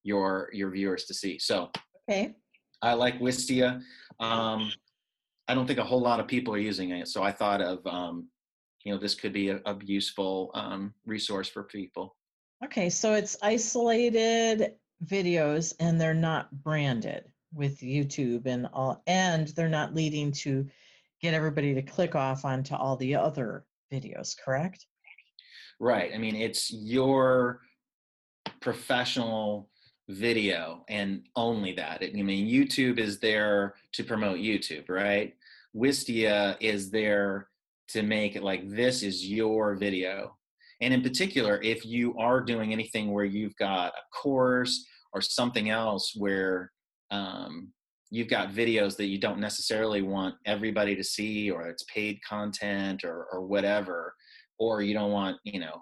your 0.04 0.49
your 0.54 0.71
viewers 0.71 1.06
to 1.06 1.13
see. 1.13 1.38
So, 1.39 1.69
okay, 2.10 2.36
I 2.82 2.93
like 2.93 3.19
Wistia. 3.19 3.82
Um, 4.19 4.71
I 5.47 5.54
don't 5.54 5.67
think 5.67 5.80
a 5.80 5.84
whole 5.84 6.01
lot 6.01 6.21
of 6.21 6.28
people 6.28 6.54
are 6.54 6.60
using 6.60 6.91
it, 6.91 7.08
so 7.10 7.21
I 7.21 7.32
thought 7.32 7.62
of 7.62 7.86
um, 7.86 8.30
you 8.86 8.93
know 8.93 9.00
this 9.00 9.15
could 9.15 9.34
be 9.34 9.50
a, 9.50 9.60
a 9.65 9.76
useful 9.84 10.52
um, 10.54 10.93
resource 11.06 11.50
for 11.50 11.63
people. 11.63 12.15
Okay 12.63 12.89
so 12.89 13.13
it's 13.13 13.36
isolated 13.41 14.74
videos 15.04 15.74
and 15.80 16.00
they're 16.00 16.13
not 16.13 16.50
branded 16.63 17.26
with 17.54 17.82
youtube 17.82 18.45
and 18.45 18.67
all 18.74 19.04
and 19.08 19.50
they're 19.50 19.67
not 19.67 19.93
leading 19.93 20.32
to 20.32 20.65
get 21.21 21.34
everybody 21.34 21.74
to 21.74 21.82
click 21.82 22.15
off 22.15 22.45
onto 22.45 22.74
all 22.74 22.95
the 22.95 23.13
other 23.13 23.65
videos 23.91 24.36
correct? 24.38 24.86
Right 25.80 26.12
i 26.13 26.17
mean 26.17 26.36
it's 26.36 26.71
your 26.71 27.60
professional 28.62 29.69
video 30.08 30.86
and 30.88 31.24
only 31.36 31.74
that. 31.74 32.04
I 32.04 32.21
mean 32.21 32.48
youtube 32.48 33.00
is 33.00 33.19
there 33.19 33.76
to 33.93 34.04
promote 34.04 34.38
youtube 34.38 34.88
right? 34.88 35.36
Wistia 35.76 36.56
is 36.62 36.89
there 36.89 37.50
to 37.89 38.02
make 38.02 38.36
it 38.36 38.43
like 38.43 38.69
this 38.69 39.04
is 39.04 39.28
your 39.28 39.76
video. 39.76 40.36
And 40.82 40.93
in 40.93 41.02
particular, 41.02 41.62
if 41.62 41.86
you 41.86 42.15
are 42.17 42.41
doing 42.41 42.74
anything 42.74 43.12
where 43.12 43.26
you've 43.26 43.56
got 43.58 43.93
a 43.93 44.17
course 44.21 44.86
or 45.13 45.21
something 45.21 45.69
else 45.69 46.13
where 46.15 46.71
um, 47.12 47.71
you've 48.10 48.28
got 48.28 48.52
videos 48.52 48.95
that 48.98 49.06
you 49.06 49.19
don't 49.19 49.39
necessarily 49.39 50.02
want 50.02 50.36
everybody 50.45 50.95
to 50.95 51.04
see, 51.04 51.50
or 51.50 51.67
it's 51.67 51.84
paid 51.84 52.19
content 52.28 53.04
or, 53.04 53.26
or 53.32 53.45
whatever, 53.45 54.13
or 54.60 54.82
you 54.82 54.93
don't 54.93 55.12
want, 55.12 55.38
you 55.43 55.60
know, 55.60 55.82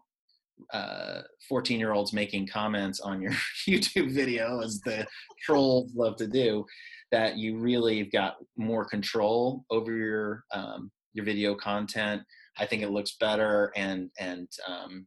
14 1.49 1.77
uh, 1.77 1.79
year 1.79 1.93
olds 1.93 2.13
making 2.13 2.47
comments 2.47 2.99
on 2.99 3.21
your 3.21 3.31
YouTube 3.67 4.13
video, 4.13 4.61
as 4.61 4.79
the 4.81 5.05
trolls 5.41 5.91
love 5.95 6.15
to 6.17 6.27
do, 6.27 6.65
that 7.11 7.37
you 7.37 7.57
really 7.57 7.99
have 7.99 8.11
got 8.11 8.35
more 8.57 8.85
control 8.85 9.65
over 9.69 9.95
your 9.95 10.43
um, 10.53 10.91
your 11.13 11.25
video 11.25 11.55
content. 11.55 12.23
I 12.57 12.65
think 12.65 12.81
it 12.81 12.91
looks 12.91 13.15
better 13.19 13.71
and 13.75 14.09
and 14.19 14.47
um, 14.67 15.05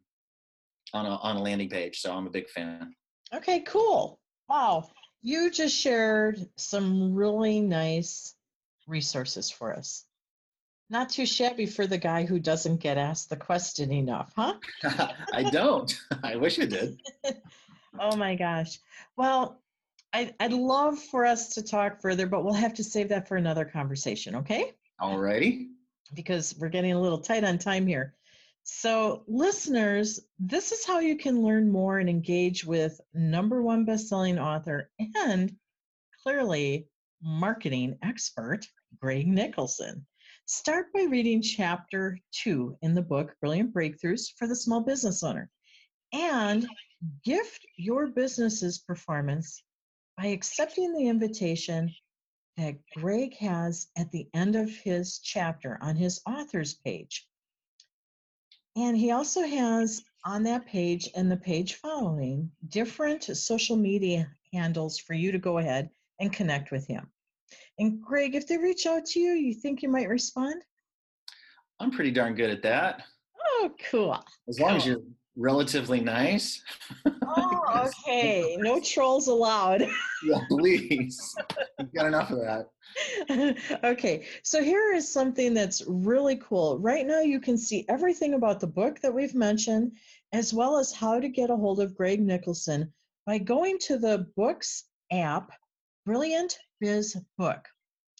on 0.92 1.06
a 1.06 1.16
on 1.16 1.36
a 1.36 1.42
landing 1.42 1.68
page. 1.68 2.00
So 2.00 2.12
I'm 2.12 2.26
a 2.26 2.30
big 2.30 2.48
fan. 2.48 2.94
Okay, 3.34 3.60
cool. 3.60 4.18
Wow, 4.48 4.88
you 5.22 5.50
just 5.50 5.76
shared 5.76 6.48
some 6.56 7.14
really 7.14 7.60
nice 7.60 8.34
resources 8.86 9.50
for 9.50 9.74
us. 9.74 10.04
Not 10.88 11.10
too 11.10 11.26
shabby 11.26 11.66
for 11.66 11.88
the 11.88 11.98
guy 11.98 12.24
who 12.24 12.38
doesn't 12.38 12.76
get 12.76 12.96
asked 12.96 13.28
the 13.28 13.36
question 13.36 13.92
enough, 13.92 14.32
huh? 14.36 14.54
I 15.32 15.42
don't. 15.50 15.92
I 16.22 16.36
wish 16.36 16.60
I 16.60 16.66
did. 16.66 17.00
oh 18.00 18.16
my 18.16 18.36
gosh. 18.36 18.78
Well, 19.16 19.60
I, 20.12 20.32
I'd 20.38 20.52
love 20.52 21.00
for 21.00 21.26
us 21.26 21.54
to 21.54 21.62
talk 21.62 22.00
further, 22.00 22.28
but 22.28 22.44
we'll 22.44 22.54
have 22.54 22.74
to 22.74 22.84
save 22.84 23.08
that 23.08 23.26
for 23.26 23.36
another 23.36 23.64
conversation, 23.64 24.36
okay? 24.36 24.74
All 25.00 25.18
righty 25.18 25.70
because 26.14 26.54
we're 26.58 26.68
getting 26.68 26.92
a 26.92 27.00
little 27.00 27.18
tight 27.18 27.44
on 27.44 27.58
time 27.58 27.86
here. 27.86 28.14
So, 28.68 29.22
listeners, 29.28 30.20
this 30.38 30.72
is 30.72 30.84
how 30.84 30.98
you 30.98 31.16
can 31.16 31.42
learn 31.42 31.70
more 31.70 31.98
and 31.98 32.08
engage 32.08 32.64
with 32.64 33.00
number 33.14 33.62
one 33.62 33.86
bestselling 33.86 34.42
author 34.42 34.90
and 35.14 35.54
clearly 36.22 36.88
marketing 37.22 37.96
expert, 38.02 38.66
Greg 38.98 39.28
Nicholson. 39.28 40.04
Start 40.46 40.92
by 40.92 41.04
reading 41.04 41.42
chapter 41.42 42.18
two 42.32 42.76
in 42.82 42.94
the 42.94 43.02
book, 43.02 43.34
Brilliant 43.40 43.72
Breakthroughs 43.72 44.32
for 44.36 44.48
the 44.48 44.56
Small 44.56 44.80
Business 44.80 45.22
Owner, 45.22 45.48
and 46.12 46.66
gift 47.24 47.64
your 47.76 48.08
business's 48.08 48.78
performance 48.78 49.62
by 50.16 50.26
accepting 50.26 50.92
the 50.92 51.08
invitation 51.08 51.94
that 52.56 52.76
Greg 52.94 53.36
has 53.36 53.88
at 53.96 54.10
the 54.10 54.28
end 54.34 54.56
of 54.56 54.70
his 54.70 55.18
chapter 55.18 55.78
on 55.80 55.96
his 55.96 56.20
author's 56.26 56.74
page. 56.74 57.26
And 58.76 58.96
he 58.96 59.10
also 59.10 59.42
has 59.42 60.02
on 60.24 60.42
that 60.44 60.66
page 60.66 61.08
and 61.14 61.30
the 61.30 61.36
page 61.36 61.74
following 61.74 62.50
different 62.68 63.24
social 63.24 63.76
media 63.76 64.28
handles 64.52 64.98
for 64.98 65.14
you 65.14 65.32
to 65.32 65.38
go 65.38 65.58
ahead 65.58 65.90
and 66.20 66.32
connect 66.32 66.70
with 66.70 66.86
him. 66.86 67.10
And 67.78 68.02
Greg, 68.02 68.34
if 68.34 68.46
they 68.46 68.58
reach 68.58 68.86
out 68.86 69.06
to 69.06 69.20
you, 69.20 69.32
you 69.32 69.54
think 69.54 69.82
you 69.82 69.88
might 69.88 70.08
respond? 70.08 70.62
I'm 71.78 71.90
pretty 71.90 72.10
darn 72.10 72.34
good 72.34 72.50
at 72.50 72.62
that. 72.62 73.02
Oh, 73.40 73.70
cool. 73.90 74.22
As 74.48 74.58
long 74.58 74.70
cool. 74.70 74.76
as 74.78 74.86
you're 74.86 75.02
relatively 75.36 76.00
nice. 76.00 76.62
Oh, 77.04 77.90
okay. 78.08 78.56
No 78.58 78.80
trolls 78.80 79.28
allowed. 79.28 79.82
yeah, 80.24 80.40
please. 80.48 81.34
You've 81.78 81.92
got 81.92 82.06
enough 82.06 82.30
of 82.30 82.38
that. 82.38 82.68
okay, 83.84 84.26
so 84.42 84.62
here 84.62 84.94
is 84.94 85.12
something 85.12 85.52
that's 85.52 85.82
really 85.86 86.36
cool. 86.36 86.78
Right 86.78 87.06
now, 87.06 87.20
you 87.20 87.40
can 87.40 87.58
see 87.58 87.84
everything 87.88 88.34
about 88.34 88.60
the 88.60 88.66
book 88.66 89.00
that 89.00 89.12
we've 89.12 89.34
mentioned, 89.34 89.92
as 90.32 90.54
well 90.54 90.78
as 90.78 90.92
how 90.92 91.20
to 91.20 91.28
get 91.28 91.50
a 91.50 91.56
hold 91.56 91.80
of 91.80 91.94
Greg 91.94 92.20
Nicholson 92.20 92.92
by 93.26 93.38
going 93.38 93.78
to 93.80 93.98
the 93.98 94.26
Books 94.36 94.84
app, 95.12 95.50
Brilliant 96.06 96.58
Biz 96.80 97.16
Book. 97.36 97.66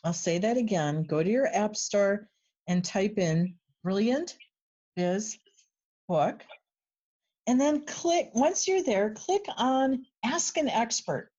I'll 0.05 0.13
say 0.13 0.39
that 0.39 0.57
again. 0.57 1.05
Go 1.05 1.23
to 1.23 1.31
your 1.31 1.49
app 1.55 1.77
store 1.77 2.29
and 2.69 2.85
type 2.85 3.19
in 3.19 3.55
Brilliant 3.83 4.37
Biz 4.97 5.39
Book 6.09 6.43
and 7.47 7.61
then 7.61 7.85
click, 7.85 8.31
once 8.35 8.67
you're 8.67 8.83
there, 8.83 9.11
click 9.11 9.45
on 9.57 10.05
Ask 10.25 10.57
an 10.57 10.69
Expert. 10.69 11.31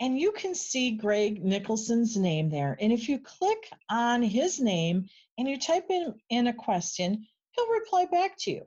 And 0.00 0.18
you 0.18 0.30
can 0.30 0.54
see 0.54 0.92
Greg 0.92 1.44
Nicholson's 1.44 2.16
name 2.16 2.50
there. 2.50 2.76
And 2.80 2.92
if 2.92 3.08
you 3.08 3.18
click 3.18 3.68
on 3.90 4.22
his 4.22 4.60
name 4.60 5.06
and 5.36 5.48
you 5.48 5.58
type 5.58 5.86
in, 5.90 6.14
in 6.30 6.46
a 6.46 6.52
question, 6.52 7.26
he'll 7.52 7.68
reply 7.68 8.06
back 8.06 8.36
to 8.40 8.52
you. 8.52 8.62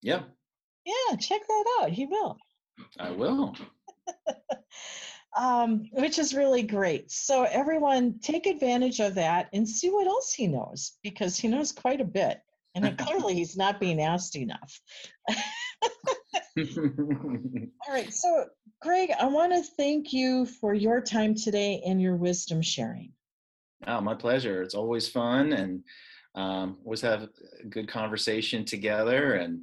Yeah. 0.00 0.22
Yeah, 0.86 1.16
check 1.16 1.42
that 1.46 1.80
out. 1.80 1.90
He 1.90 2.06
will. 2.06 2.38
I 2.98 3.10
will. 3.10 3.54
um, 5.36 5.88
which 5.92 6.18
is 6.18 6.32
really 6.32 6.62
great. 6.62 7.10
So, 7.10 7.42
everyone, 7.42 8.20
take 8.20 8.46
advantage 8.46 9.00
of 9.00 9.16
that 9.16 9.48
and 9.52 9.68
see 9.68 9.90
what 9.90 10.06
else 10.06 10.32
he 10.32 10.46
knows 10.46 10.92
because 11.02 11.36
he 11.36 11.48
knows 11.48 11.72
quite 11.72 12.00
a 12.00 12.04
bit. 12.04 12.40
And 12.74 12.96
clearly, 12.98 13.34
he's 13.34 13.56
not 13.56 13.80
being 13.80 14.00
asked 14.00 14.36
enough. 14.36 14.80
All 16.58 17.92
right. 17.92 18.12
So, 18.12 18.46
Greg, 18.80 19.10
I 19.20 19.26
want 19.26 19.52
to 19.52 19.62
thank 19.76 20.12
you 20.12 20.46
for 20.46 20.74
your 20.74 21.00
time 21.00 21.34
today 21.34 21.82
and 21.86 22.00
your 22.00 22.16
wisdom 22.16 22.62
sharing. 22.62 23.12
Oh, 23.86 24.00
my 24.00 24.14
pleasure. 24.14 24.62
It's 24.62 24.74
always 24.74 25.08
fun 25.08 25.52
and 25.52 25.82
um, 26.34 26.78
always 26.84 27.00
have 27.02 27.22
a 27.24 27.66
good 27.68 27.88
conversation 27.88 28.64
together 28.64 29.34
and 29.34 29.60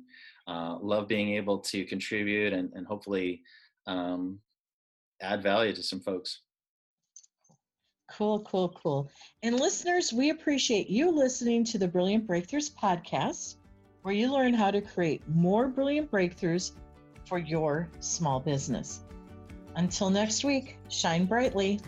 uh, 0.48 0.78
love 0.82 1.08
being 1.08 1.36
able 1.36 1.60
to 1.60 1.86
contribute 1.86 2.54
and, 2.54 2.72
and 2.74 2.86
hopefully 2.86 3.42
um, 3.88 4.40
add 5.22 5.42
value 5.42 5.74
to 5.74 5.84
some 5.84 6.00
folks. 6.00 6.42
Cool, 8.12 8.42
cool, 8.44 8.70
cool. 8.82 9.10
And 9.42 9.60
listeners, 9.60 10.14
we 10.14 10.30
appreciate 10.30 10.90
you 10.90 11.10
listening 11.10 11.64
to 11.66 11.80
the 11.80 11.88
Brilliant 11.88 12.28
Breakthroughs 12.28 12.72
podcast, 12.72 13.56
where 14.04 14.14
you 14.14 14.32
learn 14.32 14.54
how 14.54 14.70
to 14.70 14.82
create 14.82 15.22
more 15.28 15.68
brilliant 15.68 16.12
breakthroughs 16.12 16.74
for 17.26 17.40
your 17.40 17.90
small 18.00 18.40
business. 18.40 19.02
Until 19.76 20.10
next 20.10 20.44
week, 20.44 20.78
shine 20.90 21.26
brightly. 21.26 21.80